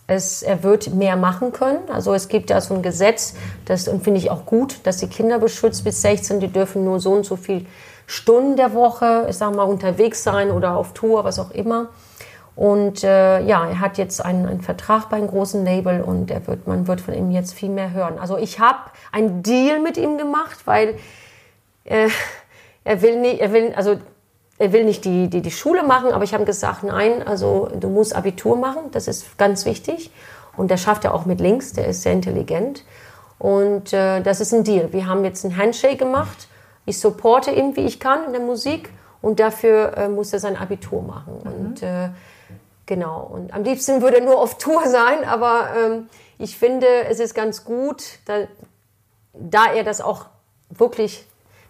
es, 0.05 0.43
er 0.43 0.61
wird 0.61 0.93
mehr 0.93 1.15
machen 1.15 1.51
können. 1.51 1.79
Also 1.91 2.13
es 2.13 2.27
gibt 2.27 2.51
ja 2.51 2.61
so 2.61 2.75
ein 2.75 2.83
Gesetz, 2.83 3.33
das 3.65 3.85
finde 3.85 4.19
ich 4.19 4.29
auch 4.29 4.45
gut, 4.45 4.81
dass 4.83 4.97
die 4.97 5.07
Kinder 5.07 5.39
beschützt 5.39 5.83
bis 5.83 6.01
16, 6.03 6.39
die 6.39 6.49
dürfen 6.49 6.83
nur 6.83 6.99
so 6.99 7.13
und 7.13 7.25
so 7.25 7.37
viel 7.37 7.65
Stunden 8.05 8.55
der 8.55 8.73
Woche, 8.73 9.27
ich 9.29 9.37
sage 9.37 9.55
mal, 9.55 9.63
unterwegs 9.63 10.23
sein 10.23 10.51
oder 10.51 10.75
auf 10.75 10.93
Tour, 10.93 11.23
was 11.23 11.39
auch 11.39 11.51
immer. 11.51 11.89
Und 12.55 13.03
äh, 13.03 13.41
ja, 13.41 13.67
er 13.67 13.79
hat 13.79 13.97
jetzt 13.97 14.23
einen, 14.23 14.45
einen, 14.45 14.61
Vertrag 14.61 15.09
bei 15.09 15.17
einem 15.17 15.27
großen 15.27 15.65
Label 15.65 16.01
und 16.01 16.29
er 16.29 16.45
wird, 16.45 16.67
man 16.67 16.87
wird 16.87 17.01
von 17.01 17.15
ihm 17.15 17.31
jetzt 17.31 17.53
viel 17.53 17.69
mehr 17.69 17.91
hören. 17.93 18.19
Also 18.19 18.37
ich 18.37 18.59
habe 18.59 18.79
einen 19.11 19.41
Deal 19.41 19.79
mit 19.79 19.97
ihm 19.97 20.17
gemacht, 20.19 20.59
weil 20.65 20.95
äh, 21.85 22.09
er 22.83 23.01
will 23.01 23.19
nicht, 23.19 23.41
er 23.41 23.53
will, 23.53 23.73
also 23.75 23.95
er 24.59 24.71
will 24.71 24.85
nicht 24.85 25.03
die, 25.03 25.29
die, 25.29 25.41
die 25.41 25.51
Schule 25.51 25.81
machen, 25.81 26.11
aber 26.11 26.23
ich 26.23 26.35
habe 26.35 26.45
gesagt, 26.45 26.83
nein, 26.83 27.25
also 27.25 27.69
du 27.79 27.89
musst 27.89 28.15
Abitur 28.15 28.55
machen, 28.55 28.91
das 28.91 29.07
ist 29.07 29.37
ganz 29.39 29.65
wichtig. 29.65 30.11
Und 30.55 30.69
der 30.69 30.77
schafft 30.77 31.05
er 31.05 31.15
auch 31.15 31.25
mit 31.25 31.41
links, 31.41 31.73
der 31.73 31.87
ist 31.87 32.03
sehr 32.03 32.13
intelligent. 32.13 32.85
Und 33.39 33.91
äh, 33.93 34.21
das 34.21 34.39
ist 34.41 34.53
ein 34.53 34.63
Deal. 34.63 34.93
Wir 34.93 35.07
haben 35.07 35.25
jetzt 35.25 35.43
einen 35.43 35.57
Handshake 35.57 35.97
gemacht 35.97 36.47
ich 36.85 36.99
supporte 36.99 37.51
ihn, 37.51 37.75
wie 37.75 37.85
ich 37.85 37.99
kann 37.99 38.25
in 38.25 38.31
der 38.33 38.41
Musik 38.41 38.89
und 39.21 39.39
dafür 39.39 39.97
äh, 39.97 40.09
muss 40.09 40.33
er 40.33 40.39
sein 40.39 40.57
Abitur 40.57 41.01
machen. 41.01 41.39
Mhm. 41.43 41.51
Und 41.51 41.83
äh, 41.83 42.09
genau, 42.85 43.21
und 43.21 43.53
am 43.53 43.63
liebsten 43.63 44.01
würde 44.01 44.17
er 44.17 44.25
nur 44.25 44.39
auf 44.39 44.57
Tour 44.57 44.83
sein, 44.87 45.23
aber 45.25 45.69
ähm, 45.77 46.09
ich 46.37 46.57
finde, 46.57 46.87
es 47.09 47.19
ist 47.19 47.33
ganz 47.33 47.63
gut, 47.63 48.03
da, 48.25 48.47
da 49.33 49.73
er 49.73 49.83
das 49.83 50.01
auch 50.01 50.25
wirklich 50.69 51.25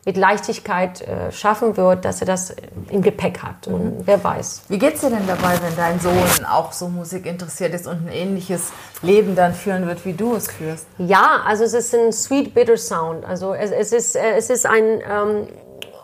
mit 0.05 0.17
Leichtigkeit 0.17 1.01
äh, 1.01 1.31
schaffen 1.31 1.77
wird, 1.77 2.03
dass 2.03 2.19
er 2.19 2.27
das 2.27 2.53
im 2.89 3.01
Gepäck 3.01 3.41
hat. 3.41 3.67
Mhm. 3.67 3.73
Und 3.73 4.01
wer 4.05 4.23
weiß. 4.23 4.63
Wie 4.67 4.77
geht 4.77 4.95
es 4.95 5.01
dir 5.01 5.09
denn 5.09 5.25
dabei, 5.27 5.57
wenn 5.61 5.75
dein 5.77 5.99
Sohn 5.99 6.45
auch 6.45 6.73
so 6.73 6.89
Musik 6.89 7.25
interessiert 7.25 7.73
ist 7.73 7.87
und 7.87 8.07
ein 8.07 8.11
ähnliches 8.11 8.73
Leben 9.01 9.35
dann 9.35 9.53
führen 9.53 9.87
wird, 9.87 10.05
wie 10.05 10.13
du 10.13 10.35
es 10.35 10.51
führst? 10.51 10.87
Ja, 10.97 11.41
also 11.45 11.63
es 11.63 11.73
ist 11.73 11.95
ein 11.95 12.11
sweet 12.11 12.53
bitter 12.53 12.77
Sound. 12.77 13.25
Also 13.25 13.53
es, 13.53 13.71
es 13.71 13.93
ist 13.93 14.15
äh, 14.15 14.35
es 14.35 14.49
ist 14.49 14.65
ein 14.65 15.01
ähm, 15.09 15.47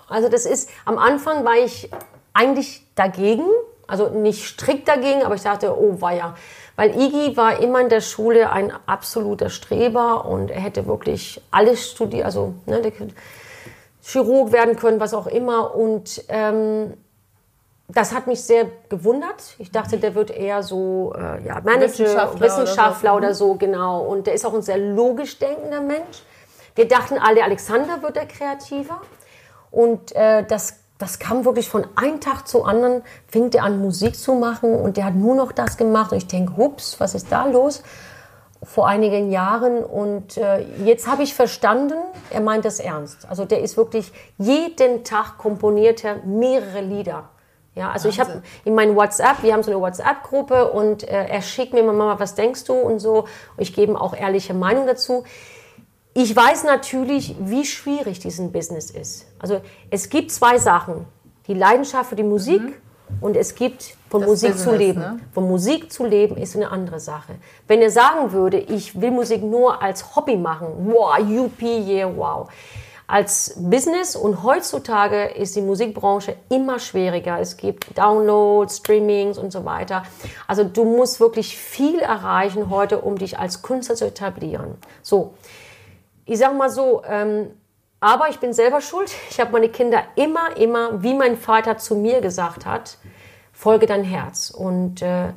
also 0.08 0.30
das 0.30 0.46
ist 0.46 0.70
am 0.86 0.98
Anfang 0.98 1.44
war 1.44 1.58
ich 1.58 1.90
eigentlich 2.34 2.86
dagegen, 2.96 3.46
also 3.88 4.10
nicht 4.10 4.46
strikt 4.46 4.88
dagegen, 4.88 5.24
aber 5.24 5.36
ich 5.36 5.42
dachte, 5.42 5.78
oh 5.78 5.98
ja, 6.10 6.36
weil 6.76 6.92
Iggy 6.92 7.36
war 7.36 7.60
immer 7.60 7.82
in 7.82 7.90
der 7.90 8.02
Schule 8.02 8.52
ein 8.52 8.72
absoluter 8.86 9.50
Streber 9.50 10.26
und 10.26 10.52
er 10.52 10.62
hätte 10.62 10.88
wirklich 10.88 11.42
alles 11.52 11.92
studiert, 11.92 12.26
also 12.26 12.54
ne, 12.66 12.82
der, 12.82 12.92
Chirurg 14.12 14.52
werden 14.52 14.76
können, 14.76 15.00
was 15.00 15.14
auch 15.14 15.28
immer. 15.28 15.76
Und 15.76 16.24
ähm, 16.30 16.96
das 17.88 18.14
hat 18.14 18.28
mich 18.28 18.42
sehr 18.44 18.66
gewundert. 18.90 19.56
Ich 19.60 19.72
dachte, 19.72 19.98
der 19.98 20.16
wird 20.16 20.32
eher 20.32 20.64
so 20.64 21.14
äh, 21.16 21.46
ja, 21.46 21.62
Manager, 21.62 21.82
Wissenschaftler, 21.82 22.42
Wissenschaftler 22.42 23.16
oder, 23.16 23.34
so. 23.34 23.46
oder, 23.46 23.54
so, 23.54 23.66
genau. 23.66 24.02
Und 24.02 24.28
der 24.28 24.34
ist 24.34 24.46
auch 24.46 24.54
ein 24.54 24.62
sehr 24.64 24.78
logisch 24.78 25.38
denkender 25.38 25.82
Mensch. 25.82 26.24
Wir 26.74 26.88
dachten 26.88 27.18
alle, 27.20 27.44
Alexander 27.44 28.02
wird 28.02 28.16
der 28.16 28.26
Kreativer. 28.26 29.02
Und 29.70 30.16
äh, 30.16 30.44
das, 30.44 30.80
das 30.98 31.20
kam 31.20 31.46
wirklich 31.46 31.70
von 31.70 31.86
einem 31.96 32.20
Tag 32.20 32.48
zu 32.48 32.64
anderen, 32.64 33.04
fing 33.28 33.52
der 33.52 33.64
an 33.64 33.80
Musik 33.80 34.16
zu 34.16 34.34
machen 34.34 34.74
und 34.74 34.98
der 34.98 35.06
hat 35.06 35.16
nur 35.16 35.36
noch 35.36 35.52
das 35.52 35.78
gemacht. 35.78 36.12
Und 36.12 36.18
ich 36.18 36.28
denke, 36.28 36.58
hups, 36.58 37.00
was 37.00 37.14
ist 37.14 37.32
da 37.32 37.46
los? 37.46 37.84
Vor 38.62 38.88
einigen 38.88 39.32
Jahren 39.32 39.84
und 39.84 40.38
äh, 40.38 40.66
jetzt 40.84 41.08
habe 41.08 41.24
ich 41.24 41.34
verstanden, 41.34 41.96
er 42.30 42.42
meint 42.42 42.66
das 42.66 42.80
ernst. 42.80 43.26
Also 43.30 43.46
der 43.46 43.62
ist 43.62 43.78
wirklich 43.78 44.12
jeden 44.38 45.04
Tag 45.04 45.38
komponiert 45.38 46.04
er 46.04 46.18
mehrere 46.26 46.82
Lieder. 46.82 47.30
Ja, 47.76 47.92
also 47.92 48.10
Wahnsinn. 48.10 48.12
ich 48.12 48.20
habe 48.20 48.44
in 48.66 48.76
meinem 48.76 48.96
WhatsApp, 48.96 49.44
wir 49.44 49.54
haben 49.54 49.64
so 49.64 49.72
eine 49.72 49.80
WhatsApp-Gruppe 49.80 50.72
und 50.72 51.04
äh, 51.04 51.28
er 51.28 51.42
schickt 51.42 51.74
mir 51.74 51.80
immer, 51.80 51.94
Mama, 51.94 52.20
was 52.20 52.36
denkst 52.36 52.66
du 52.66 52.74
und 52.74 53.00
so. 53.00 53.26
Ich 53.58 53.74
gebe 53.74 53.94
ihm 53.94 53.98
auch 53.98 54.14
ehrliche 54.14 54.54
Meinung 54.54 54.86
dazu. 54.86 55.24
Ich 56.14 56.36
weiß 56.36 56.66
natürlich, 56.66 57.36
wie 57.40 57.66
schwierig 57.66 58.20
diesen 58.20 58.52
Business 58.52 58.92
ist. 58.92 59.28
Also 59.40 59.62
es 59.90 60.10
gibt 60.10 60.32
zwei 60.32 60.58
Sachen. 60.58 61.06
Die 61.48 61.54
Leidenschaft 61.54 62.10
für 62.10 62.16
die 62.16 62.24
Musik 62.24 62.62
mhm 62.62 62.74
und 63.22 63.36
es 63.36 63.56
gibt 63.56 63.96
von 64.10 64.22
das 64.22 64.30
Musik 64.30 64.52
Business, 64.52 64.64
zu 64.64 64.76
leben. 64.76 65.00
Ne? 65.00 65.20
Von 65.34 65.48
Musik 65.48 65.92
zu 65.92 66.06
leben 66.06 66.38
ist 66.38 66.56
eine 66.56 66.72
andere 66.72 67.00
Sache. 67.00 67.36
Wenn 67.68 67.82
er 67.82 67.92
sagen 67.92 68.32
würde, 68.32 68.58
ich 68.58 69.00
will 69.00 69.12
Musik 69.12 69.44
nur 69.44 69.82
als 69.82 70.16
Hobby 70.16 70.36
machen, 70.36 70.68
wow, 70.80 71.18
yuppie, 71.20 71.80
yeah, 71.88 72.12
wow. 72.16 72.50
Als 73.08 73.56
Business 73.58 74.16
und 74.16 74.44
heutzutage 74.44 75.30
ist 75.30 75.56
die 75.56 75.62
Musikbranche 75.62 76.36
immer 76.50 76.78
schwieriger. 76.78 77.40
Es 77.40 77.58
gibt 77.58 77.98
Downloads, 77.98 78.78
Streamings 78.78 79.40
und 79.40 79.52
so 79.52 79.66
weiter. 79.66 80.04
Also 80.48 80.64
du 80.64 80.86
musst 80.86 81.20
wirklich 81.20 81.58
viel 81.58 81.98
erreichen 81.98 82.70
heute, 82.70 83.02
um 83.02 83.18
dich 83.18 83.40
als 83.40 83.64
Künstler 83.64 83.96
zu 83.96 84.06
etablieren. 84.06 84.76
So, 85.02 85.34
ich 86.26 86.38
sag 86.38 86.56
mal 86.56 86.70
so, 86.70 87.02
ähm, 87.08 87.50
aber 88.00 88.30
ich 88.30 88.40
bin 88.40 88.54
selber 88.54 88.80
schuld. 88.80 89.12
Ich 89.32 89.40
habe 89.40 89.52
meine 89.52 89.70
Kinder 89.70 90.04
immer, 90.16 90.56
immer, 90.58 91.02
wie 91.02 91.16
mein 91.16 91.36
Vater 91.36 91.78
zu 91.80 91.96
mir 91.96 92.22
gesagt 92.22 92.68
hat, 92.68 93.00
folge 93.60 93.88
dein 93.88 94.06
Herz 94.06 94.52
und 94.52 95.02
äh, 95.02 95.34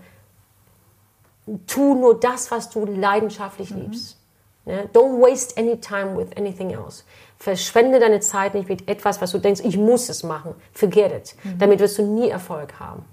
tu 1.67 1.97
nur 1.97 2.21
das, 2.21 2.53
was 2.53 2.71
du 2.71 2.85
leidenschaftlich 2.85 3.73
mhm. 3.73 3.81
liebst. 3.81 4.17
Ne? 4.65 4.89
Don't 4.95 5.21
waste 5.21 5.61
any 5.61 5.81
time 5.81 6.17
with 6.17 6.29
anything 6.37 6.71
else. 6.71 7.03
Verschwende 7.37 7.99
deine 7.99 8.21
Zeit 8.21 8.55
nicht 8.55 8.69
mit 8.69 8.89
etwas, 8.89 9.21
was 9.21 9.33
du 9.33 9.39
denkst, 9.39 9.63
ich 9.65 9.77
muss 9.77 10.09
es 10.09 10.23
machen. 10.23 10.55
Forget 10.73 11.13
it. 11.13 11.35
Mhm. 11.43 11.59
Damit 11.59 11.81
wirst 11.81 11.99
du 11.99 12.05
nie 12.05 12.29
Erfolg 12.29 12.79
haben. 12.79 13.05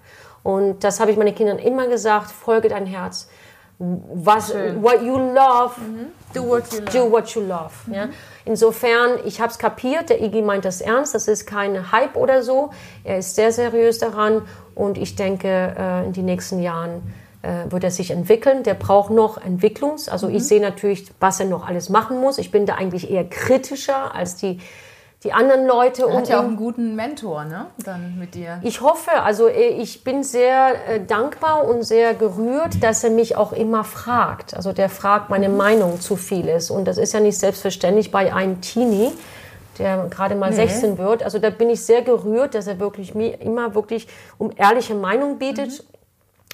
Und 0.43 0.84
das 0.84 1.00
habe 1.00 1.10
ich 1.10 1.17
meinen 1.17 1.34
Kindern 1.34 1.58
immer 1.58 1.88
gesagt, 1.88 2.30
folge 2.30 2.69
dein 2.69 2.86
Herz. 2.86 3.30
Was, 3.81 4.53
what 4.81 5.01
you 5.01 5.17
love, 5.17 5.77
mhm. 5.77 6.07
do 6.33 6.43
what 6.43 6.69
you 6.73 6.79
love. 6.79 6.91
Do 6.91 7.09
what 7.09 7.29
you 7.33 7.41
love 7.41 7.71
ja? 7.89 8.09
Insofern, 8.43 9.19
ich 9.25 9.39
habe 9.39 9.51
es 9.51 9.57
kapiert, 9.57 10.09
der 10.09 10.21
Iggy 10.21 10.41
meint 10.41 10.65
das 10.65 10.81
ernst, 10.81 11.15
das 11.15 11.29
ist 11.29 11.45
kein 11.45 11.91
Hype 11.93 12.17
oder 12.17 12.43
so. 12.43 12.71
Er 13.05 13.19
ist 13.19 13.35
sehr 13.35 13.53
seriös 13.53 13.99
daran 13.99 14.41
und 14.75 14.97
ich 14.97 15.15
denke, 15.15 15.47
äh, 15.47 16.05
in 16.05 16.11
den 16.11 16.25
nächsten 16.25 16.61
Jahren 16.61 17.13
äh, 17.41 17.71
wird 17.71 17.85
er 17.85 17.91
sich 17.91 18.11
entwickeln. 18.11 18.63
Der 18.63 18.73
braucht 18.73 19.11
noch 19.11 19.37
Entwicklungs-, 19.37 20.09
also 20.09 20.27
mhm. 20.27 20.35
ich 20.35 20.43
sehe 20.43 20.59
natürlich, 20.59 21.09
was 21.21 21.39
er 21.39 21.45
noch 21.45 21.65
alles 21.65 21.87
machen 21.87 22.19
muss. 22.19 22.37
Ich 22.37 22.51
bin 22.51 22.65
da 22.65 22.75
eigentlich 22.75 23.09
eher 23.09 23.23
kritischer 23.23 24.13
als 24.13 24.35
die 24.35 24.59
die 25.23 25.34
anderen 25.34 25.67
Leute 25.67 26.03
Er 26.03 26.08
um 26.08 26.17
hat 26.17 26.29
ja 26.29 26.39
auch 26.39 26.45
einen 26.45 26.55
guten 26.55 26.95
Mentor, 26.95 27.43
ne? 27.43 27.65
Dann 27.84 28.17
mit 28.17 28.36
dir. 28.36 28.60
Ich 28.63 28.79
hoffe, 28.79 29.12
also 29.21 29.49
äh, 29.49 29.67
ich 29.67 30.05
bin 30.05 30.23
sehr 30.23 30.75
äh, 30.88 31.05
dankbar 31.05 31.67
und 31.67 31.84
sehr 31.84 32.13
gerührt, 32.13 32.82
dass 32.82 33.03
er 33.03 33.10
mich 33.10 33.36
auch 33.36 33.51
immer 33.51 33.84
fragt. 33.84 34.53
Also 34.53 34.71
der 34.71 34.89
fragt 34.89 35.29
meine 35.29 35.49
Meinung 35.49 35.99
zu 35.99 36.15
vieles. 36.15 36.71
Und 36.71 36.86
das 36.86 36.97
ist 36.97 37.13
ja 37.13 37.19
nicht 37.19 37.38
selbstverständlich 37.38 38.12
bei 38.12 38.34
einem 38.34 38.62
Teenie, 38.62 39.12
der 39.77 40.08
gerade 40.10 40.36
mal 40.36 40.53
16 40.53 40.97
wird. 40.97 41.21
Also 41.21 41.38
da 41.39 41.49
bin 41.49 41.69
ich 41.69 41.84
sehr 41.86 42.01
gerührt, 42.01 42.55
dass 42.55 42.67
er 42.67 42.79
wirklich 42.79 43.13
mir 43.13 43.41
immer 43.41 43.75
wirklich 43.75 44.08
um 44.38 44.51
ehrliche 44.55 44.95
Meinung 44.95 45.38
bietet. 45.38 45.84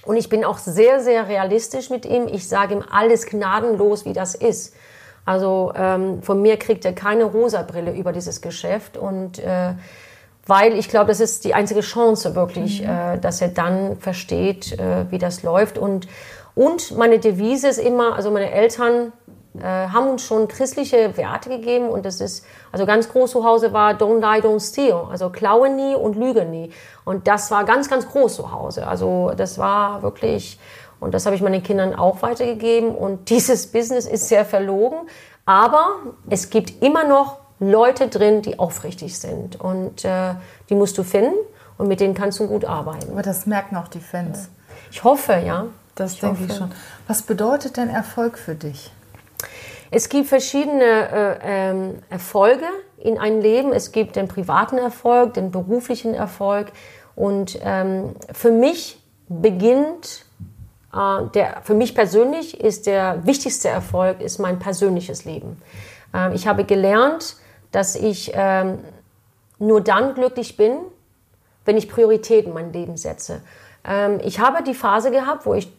Und 0.05 0.17
ich 0.17 0.27
bin 0.27 0.43
auch 0.43 0.57
sehr, 0.57 1.01
sehr 1.01 1.27
realistisch 1.27 1.91
mit 1.91 2.05
ihm. 2.05 2.27
Ich 2.27 2.47
sage 2.47 2.73
ihm 2.73 2.83
alles 2.91 3.27
gnadenlos, 3.27 4.05
wie 4.05 4.13
das 4.13 4.33
ist. 4.33 4.73
Also 5.25 5.73
ähm, 5.75 6.21
von 6.21 6.41
mir 6.41 6.57
kriegt 6.57 6.85
er 6.85 6.93
keine 6.93 7.25
rosa 7.25 7.63
Brille 7.63 7.93
über 7.93 8.13
dieses 8.13 8.41
Geschäft. 8.41 8.95
Und 8.95 9.39
äh, 9.39 9.73
weil 10.45 10.73
ich 10.73 10.89
glaube, 10.89 11.07
das 11.07 11.19
ist 11.19 11.43
die 11.43 11.53
einzige 11.53 11.81
Chance 11.81 12.35
wirklich, 12.35 12.83
äh, 12.83 13.17
dass 13.17 13.41
er 13.41 13.49
dann 13.49 13.97
versteht, 13.97 14.77
äh, 14.79 15.09
wie 15.09 15.17
das 15.17 15.43
läuft. 15.43 15.77
Und, 15.77 16.07
und 16.53 16.95
meine 16.95 17.19
Devise 17.19 17.67
ist 17.67 17.79
immer, 17.79 18.15
also 18.15 18.29
meine 18.29 18.51
Eltern 18.51 19.11
äh, 19.57 19.63
haben 19.63 20.07
uns 20.07 20.23
schon 20.23 20.47
christliche 20.47 21.17
Werte 21.17 21.49
gegeben 21.49 21.87
und 21.87 22.05
das 22.05 22.19
ist, 22.19 22.45
also 22.71 22.85
ganz 22.85 23.09
groß 23.09 23.31
zu 23.31 23.45
Hause 23.45 23.71
war 23.73 23.93
Don't 23.93 24.19
lie, 24.19 24.41
don't 24.41 24.59
steal, 24.59 25.07
also 25.09 25.29
klaue 25.29 25.69
nie 25.69 25.95
und 25.95 26.15
lüge 26.15 26.45
nie. 26.45 26.71
Und 27.05 27.27
das 27.27 27.51
war 27.51 27.63
ganz, 27.63 27.89
ganz 27.89 28.07
groß 28.07 28.35
zu 28.35 28.51
Hause. 28.51 28.85
Also 28.85 29.31
das 29.35 29.57
war 29.57 30.01
wirklich, 30.01 30.59
und 30.99 31.13
das 31.13 31.25
habe 31.25 31.35
ich 31.35 31.41
meinen 31.41 31.63
Kindern 31.63 31.93
auch 31.93 32.21
weitergegeben 32.21 32.95
und 32.95 33.29
dieses 33.29 33.67
Business 33.67 34.05
ist 34.05 34.27
sehr 34.27 34.45
verlogen, 34.45 34.99
aber 35.45 35.87
es 36.29 36.49
gibt 36.49 36.81
immer 36.83 37.03
noch 37.03 37.39
Leute 37.59 38.07
drin, 38.07 38.41
die 38.41 38.59
aufrichtig 38.59 39.17
sind 39.17 39.59
und 39.59 40.03
äh, 40.03 40.33
die 40.69 40.75
musst 40.75 40.97
du 40.97 41.03
finden 41.03 41.35
und 41.77 41.87
mit 41.87 41.99
denen 41.99 42.13
kannst 42.13 42.39
du 42.39 42.47
gut 42.47 42.65
arbeiten. 42.65 43.11
Aber 43.11 43.21
das 43.21 43.45
merken 43.45 43.77
auch 43.77 43.87
die 43.87 43.99
Fans. 43.99 44.49
Ich 44.91 45.03
hoffe, 45.03 45.41
ja. 45.45 45.67
Das 45.95 46.17
denke 46.17 46.43
ich 46.43 46.49
hoffe. 46.49 46.59
schon. 46.59 46.71
Was 47.07 47.21
bedeutet 47.21 47.77
denn 47.77 47.89
Erfolg 47.89 48.37
für 48.37 48.55
dich? 48.55 48.91
Es 49.91 50.09
gibt 50.09 50.27
verschiedene 50.27 50.83
äh, 50.83 51.37
ähm, 51.43 51.99
Erfolge 52.09 52.65
in 52.97 53.17
einem 53.17 53.39
Leben. 53.39 53.71
Es 53.71 53.91
gibt 53.91 54.15
den 54.17 54.27
privaten 54.27 54.77
Erfolg, 54.77 55.35
den 55.35 55.51
beruflichen 55.51 56.13
Erfolg. 56.13 56.71
Und 57.15 57.57
ähm, 57.61 58.15
für 58.33 58.51
mich 58.51 59.01
beginnt, 59.29 60.25
der, 60.95 61.61
für 61.63 61.73
mich 61.73 61.93
persönlich 61.93 62.59
ist 62.61 62.87
der 62.87 63.25
wichtigste 63.25 63.67
Erfolg 63.67 64.21
ist 64.21 64.39
mein 64.39 64.59
persönliches 64.59 65.25
Leben. 65.25 65.61
Ähm, 66.13 66.31
ich 66.33 66.47
habe 66.47 66.63
gelernt, 66.63 67.35
dass 67.71 67.95
ich 67.95 68.31
ähm, 68.33 68.79
nur 69.59 69.81
dann 69.81 70.15
glücklich 70.15 70.57
bin, 70.57 70.77
wenn 71.65 71.77
ich 71.77 71.89
Prioritäten 71.89 72.49
in 72.49 72.53
mein 72.53 72.73
Leben 72.73 72.95
setze. 72.95 73.41
Ähm, 73.83 74.19
ich 74.23 74.39
habe 74.39 74.63
die 74.63 74.73
Phase 74.73 75.11
gehabt, 75.11 75.45
wo 75.45 75.53
ich 75.53 75.71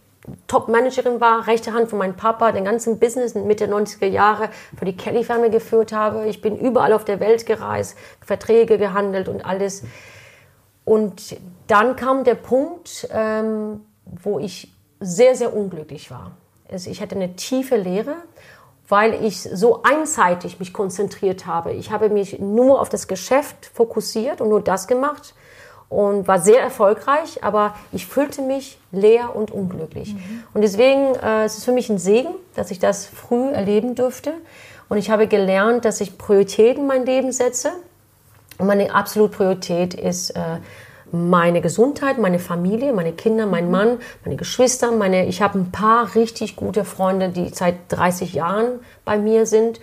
Top-Managerin 0.48 1.20
war, 1.20 1.46
rechte 1.46 1.72
Hand 1.72 1.88
von 1.88 2.00
meinem 2.00 2.16
Papa, 2.16 2.50
den 2.52 2.64
ganzen 2.64 2.98
Business 2.98 3.34
Mitte 3.34 3.66
90er 3.66 4.06
Jahre 4.06 4.50
für 4.76 4.84
die 4.84 4.96
Kelly-Firma 4.96 5.48
geführt 5.48 5.92
habe. 5.92 6.26
Ich 6.26 6.42
bin 6.42 6.58
überall 6.58 6.92
auf 6.92 7.04
der 7.04 7.20
Welt 7.20 7.46
gereist, 7.46 7.96
Verträge 8.20 8.76
gehandelt 8.76 9.28
und 9.28 9.46
alles. 9.46 9.84
Und 10.84 11.36
dann 11.68 11.94
kam 11.94 12.24
der 12.24 12.34
Punkt, 12.34 13.08
wo 14.04 14.38
ich 14.40 14.75
sehr, 15.06 15.36
sehr 15.36 15.54
unglücklich 15.54 16.10
war. 16.10 16.32
Ich 16.68 17.00
hatte 17.00 17.14
eine 17.14 17.36
tiefe 17.36 17.76
Leere, 17.76 18.16
weil 18.88 19.24
ich 19.24 19.40
so 19.40 19.82
einseitig 19.82 20.58
mich 20.58 20.72
konzentriert 20.72 21.46
habe. 21.46 21.72
Ich 21.72 21.90
habe 21.90 22.08
mich 22.08 22.38
nur 22.38 22.80
auf 22.80 22.88
das 22.88 23.08
Geschäft 23.08 23.70
fokussiert 23.72 24.40
und 24.40 24.48
nur 24.48 24.60
das 24.60 24.86
gemacht 24.88 25.34
und 25.88 26.26
war 26.26 26.40
sehr 26.40 26.60
erfolgreich, 26.60 27.44
aber 27.44 27.74
ich 27.92 28.06
fühlte 28.06 28.42
mich 28.42 28.78
leer 28.90 29.36
und 29.36 29.52
unglücklich. 29.52 30.16
Und 30.52 30.62
deswegen 30.62 31.14
äh, 31.14 31.44
es 31.44 31.52
ist 31.52 31.58
es 31.58 31.64
für 31.64 31.72
mich 31.72 31.88
ein 31.88 31.98
Segen, 31.98 32.34
dass 32.54 32.70
ich 32.70 32.80
das 32.80 33.06
früh 33.06 33.50
erleben 33.50 33.94
durfte. 33.94 34.34
Und 34.88 34.98
ich 34.98 35.10
habe 35.10 35.26
gelernt, 35.28 35.84
dass 35.84 36.00
ich 36.00 36.18
Prioritäten 36.18 36.82
in 36.82 36.86
mein 36.88 37.06
Leben 37.06 37.32
setze. 37.32 37.72
Und 38.58 38.66
meine 38.66 38.92
absolute 38.94 39.36
Priorität 39.36 39.94
ist 39.94 40.30
äh, 40.30 40.58
meine 41.12 41.60
Gesundheit, 41.60 42.18
meine 42.18 42.38
Familie, 42.38 42.92
meine 42.92 43.12
Kinder, 43.12 43.46
mein 43.46 43.70
Mann, 43.70 43.98
meine 44.24 44.36
Geschwister. 44.36 44.90
Meine, 44.92 45.26
ich 45.26 45.40
habe 45.42 45.58
ein 45.58 45.70
paar 45.70 46.14
richtig 46.14 46.56
gute 46.56 46.84
Freunde, 46.84 47.28
die 47.28 47.48
seit 47.50 47.76
30 47.88 48.34
Jahren 48.34 48.80
bei 49.04 49.18
mir 49.18 49.46
sind. 49.46 49.80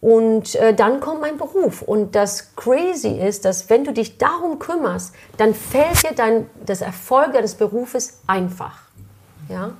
Und 0.00 0.54
äh, 0.54 0.72
dann 0.72 1.00
kommt 1.00 1.20
mein 1.20 1.36
Beruf. 1.36 1.82
Und 1.82 2.14
das 2.14 2.56
Crazy 2.56 3.18
ist, 3.18 3.44
dass 3.44 3.68
wenn 3.68 3.84
du 3.84 3.92
dich 3.92 4.16
darum 4.16 4.58
kümmerst, 4.58 5.14
dann 5.36 5.54
fällt 5.54 6.02
dir 6.02 6.14
dein, 6.14 6.48
das 6.64 6.80
Erfolg 6.80 7.34
deines 7.34 7.54
Berufes 7.54 8.20
einfach. 8.26 8.78
Ja? 9.50 9.72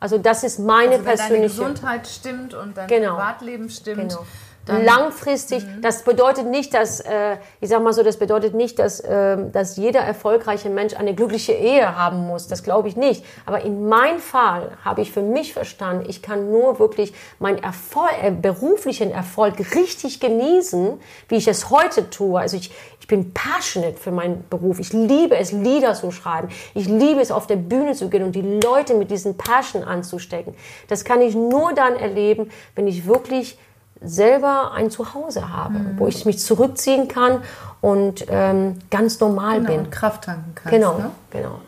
Also 0.00 0.18
das 0.18 0.42
ist 0.42 0.58
meine 0.58 0.92
Also 0.92 0.98
wenn 0.98 1.04
deine 1.04 1.16
persönliche... 1.16 1.48
Gesundheit 1.48 2.06
stimmt 2.08 2.54
und 2.54 2.76
dein 2.76 2.88
Genau. 2.88 3.14
Privatleben 3.14 3.70
stimmt, 3.70 4.10
Genau. 4.10 4.26
Dann 4.66 4.84
Langfristig, 4.84 5.64
das 5.80 6.02
bedeutet 6.02 6.46
nicht, 6.46 6.74
dass, 6.74 6.98
äh, 6.98 7.36
ich 7.60 7.68
sag 7.68 7.82
mal 7.84 7.92
so, 7.92 8.02
das 8.02 8.16
bedeutet 8.16 8.52
nicht, 8.52 8.80
dass, 8.80 9.00
ähm, 9.06 9.52
dass 9.52 9.76
jeder 9.76 10.00
erfolgreiche 10.00 10.70
Mensch 10.70 10.94
eine 10.94 11.14
glückliche 11.14 11.52
Ehe 11.52 11.96
haben 11.96 12.26
muss. 12.26 12.48
Das 12.48 12.64
glaube 12.64 12.88
ich 12.88 12.96
nicht. 12.96 13.24
Aber 13.46 13.62
in 13.62 13.88
meinem 13.88 14.18
Fall 14.18 14.72
habe 14.84 15.02
ich 15.02 15.12
für 15.12 15.22
mich 15.22 15.52
verstanden, 15.52 16.04
ich 16.08 16.20
kann 16.20 16.50
nur 16.50 16.80
wirklich 16.80 17.14
meinen 17.38 17.62
Erfolg, 17.62 18.10
äh, 18.20 18.32
beruflichen 18.32 19.12
Erfolg 19.12 19.54
richtig 19.76 20.18
genießen, 20.18 21.00
wie 21.28 21.36
ich 21.36 21.46
es 21.46 21.70
heute 21.70 22.10
tue. 22.10 22.40
Also 22.40 22.56
ich, 22.56 22.72
ich 23.00 23.06
bin 23.06 23.32
passionate 23.32 23.96
für 23.96 24.10
meinen 24.10 24.44
Beruf. 24.50 24.80
Ich 24.80 24.92
liebe 24.92 25.36
es, 25.36 25.52
Lieder 25.52 25.94
zu 25.94 26.10
schreiben. 26.10 26.48
Ich 26.74 26.88
liebe 26.88 27.20
es, 27.20 27.30
auf 27.30 27.46
der 27.46 27.54
Bühne 27.54 27.92
zu 27.94 28.08
gehen 28.08 28.24
und 28.24 28.32
die 28.32 28.42
Leute 28.42 28.94
mit 28.94 29.12
diesen 29.12 29.36
Passion 29.36 29.84
anzustecken. 29.84 30.54
Das 30.88 31.04
kann 31.04 31.20
ich 31.20 31.36
nur 31.36 31.72
dann 31.72 31.94
erleben, 31.94 32.50
wenn 32.74 32.88
ich 32.88 33.06
wirklich 33.06 33.56
selber 34.02 34.72
ein 34.72 34.90
Zuhause 34.90 35.52
habe, 35.52 35.74
wo 35.96 36.06
ich 36.06 36.24
mich 36.26 36.38
zurückziehen 36.38 37.08
kann 37.08 37.42
und 37.80 38.26
ähm, 38.28 38.78
ganz 38.90 39.18
normal 39.20 39.60
genau, 39.60 39.70
bin. 39.82 39.90
Kraft 39.90 40.24
tanken 40.24 40.52
kannst. 40.54 40.70
Genau, 40.70 40.98
Ne? 40.98 41.10
genau. 41.30 41.60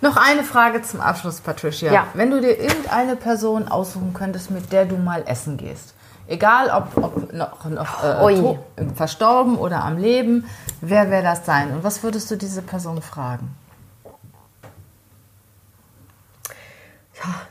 Noch 0.00 0.16
eine 0.16 0.42
Frage 0.44 0.82
zum 0.82 1.00
Abschluss, 1.00 1.40
Patricia. 1.40 1.90
Ja. 1.92 2.06
Wenn 2.14 2.30
du 2.30 2.40
dir 2.40 2.58
irgendeine 2.60 3.16
Person 3.16 3.68
aussuchen 3.68 4.12
könntest, 4.12 4.50
mit 4.50 4.70
der 4.70 4.84
du 4.84 4.96
mal 4.96 5.22
essen 5.26 5.56
gehst, 5.56 5.94
egal 6.26 6.68
ob, 6.70 7.02
ob 7.02 7.32
noch, 7.32 7.64
noch 7.64 8.04
äh, 8.04 8.34
to- 8.36 8.58
verstorben 8.94 9.56
oder 9.56 9.82
am 9.82 9.96
Leben, 9.96 10.46
wer 10.82 11.10
wäre 11.10 11.22
das 11.22 11.46
sein? 11.46 11.72
Und 11.72 11.84
was 11.84 12.02
würdest 12.02 12.30
du 12.30 12.36
diese 12.36 12.60
Person 12.62 13.00
fragen? 13.00 13.54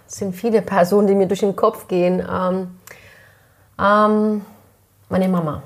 Es 0.07 0.15
sind 0.17 0.36
viele 0.36 0.62
Personen, 0.62 1.07
die 1.07 1.15
mir 1.15 1.27
durch 1.27 1.39
den 1.39 1.55
Kopf 1.55 1.88
gehen. 1.88 2.19
Ähm, 2.19 2.77
ähm, 3.79 4.41
meine 5.09 5.27
Mama. 5.29 5.63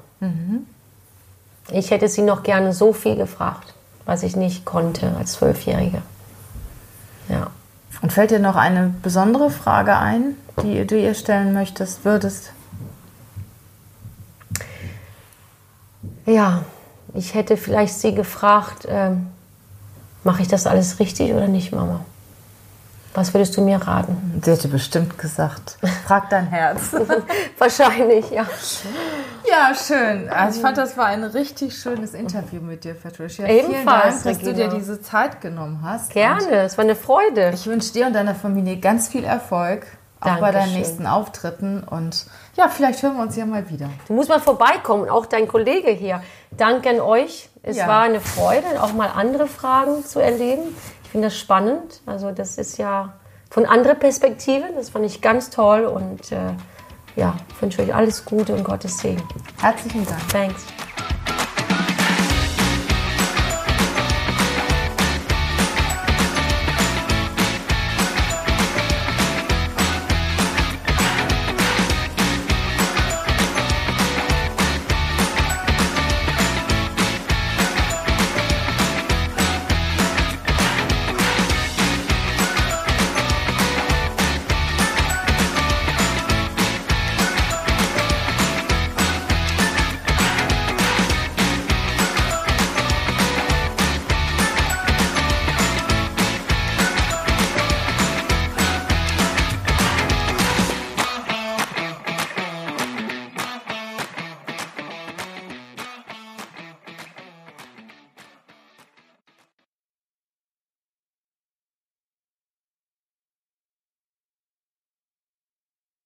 Ich 1.69 1.91
hätte 1.91 2.07
sie 2.07 2.21
noch 2.21 2.43
gerne 2.43 2.73
so 2.73 2.93
viel 2.93 3.15
gefragt, 3.15 3.73
was 4.05 4.23
ich 4.23 4.35
nicht 4.35 4.65
konnte 4.65 5.15
als 5.17 5.33
Zwölfjährige. 5.33 6.01
Ja. 7.29 7.47
Und 8.01 8.13
fällt 8.13 8.31
dir 8.31 8.39
noch 8.39 8.55
eine 8.55 8.93
besondere 9.01 9.49
Frage 9.49 9.97
ein, 9.97 10.35
die 10.61 10.85
du 10.85 10.97
ihr 10.97 11.13
stellen 11.13 11.53
möchtest, 11.53 12.05
würdest? 12.05 12.53
Ja, 16.25 16.63
ich 17.13 17.33
hätte 17.33 17.57
vielleicht 17.57 17.95
sie 17.95 18.13
gefragt, 18.13 18.85
ähm, 18.87 19.27
mache 20.23 20.41
ich 20.41 20.47
das 20.47 20.67
alles 20.67 20.99
richtig 20.99 21.31
oder 21.33 21.47
nicht, 21.47 21.71
Mama? 21.71 22.01
Was 23.17 23.33
würdest 23.33 23.57
du 23.57 23.61
mir 23.61 23.77
raten? 23.77 24.39
Sie 24.45 24.51
hätte 24.51 24.67
bestimmt 24.67 25.17
gesagt, 25.17 25.79
frag 26.05 26.29
dein 26.29 26.45
Herz. 26.45 26.91
Wahrscheinlich, 27.57 28.29
ja. 28.29 28.45
Ja, 29.49 29.73
schön. 29.73 30.29
Also 30.29 30.57
ich 30.57 30.61
fand, 30.61 30.77
das 30.77 30.95
war 30.97 31.07
ein 31.07 31.23
richtig 31.23 31.75
schönes 31.75 32.13
Interview 32.13 32.61
mit 32.61 32.83
dir, 32.83 32.93
Patricia. 32.93 33.47
Vielen 33.47 33.71
Ebenfalls, 33.71 34.21
Dank, 34.21 34.37
dass 34.37 34.47
du 34.47 34.53
dir 34.53 34.67
diese 34.67 35.01
Zeit 35.01 35.41
genommen 35.41 35.79
hast. 35.83 36.11
Gerne, 36.11 36.57
es 36.57 36.77
war 36.77 36.83
eine 36.83 36.95
Freude. 36.95 37.49
Ich 37.55 37.65
wünsche 37.65 37.91
dir 37.91 38.05
und 38.05 38.13
deiner 38.13 38.35
Familie 38.35 38.77
ganz 38.77 39.07
viel 39.07 39.23
Erfolg, 39.23 39.87
auch 40.19 40.25
bei 40.37 40.51
deinen 40.51 40.53
Dankeschön. 40.53 40.73
nächsten 40.77 41.07
Auftritten. 41.07 41.83
Und 41.83 42.27
ja, 42.55 42.69
vielleicht 42.69 43.01
hören 43.01 43.15
wir 43.15 43.23
uns 43.23 43.35
ja 43.35 43.47
mal 43.47 43.67
wieder. 43.71 43.89
Du 44.07 44.13
musst 44.13 44.29
mal 44.29 44.39
vorbeikommen, 44.39 45.09
auch 45.09 45.25
dein 45.25 45.47
Kollege 45.47 45.89
hier. 45.89 46.21
Danke 46.51 46.89
an 46.91 46.99
euch. 46.99 47.49
Es 47.63 47.77
Ja. 47.77 47.87
war 47.87 48.03
eine 48.03 48.21
Freude, 48.21 48.65
auch 48.81 48.93
mal 48.93 49.09
andere 49.13 49.47
Fragen 49.47 50.05
zu 50.05 50.19
erleben. 50.19 50.61
Ich 51.07 51.11
finde 51.11 51.27
das 51.27 51.37
spannend. 51.37 52.01
Also 52.05 52.31
das 52.31 52.57
ist 52.57 52.77
ja 52.77 53.13
von 53.49 53.65
anderer 53.65 53.95
Perspektive. 53.95 54.65
Das 54.75 54.89
fand 54.89 55.05
ich 55.05 55.21
ganz 55.21 55.49
toll 55.49 55.85
und 55.85 56.33
äh, 56.33 56.51
ja, 57.15 57.37
wünsche 57.61 57.81
euch 57.81 57.95
alles 57.95 58.25
Gute 58.25 58.53
und 58.53 58.65
Gottes 58.65 58.97
Segen. 58.97 59.23
Herzlichen 59.61 60.05
Dank. 60.05 60.27
Thanks. 60.27 60.65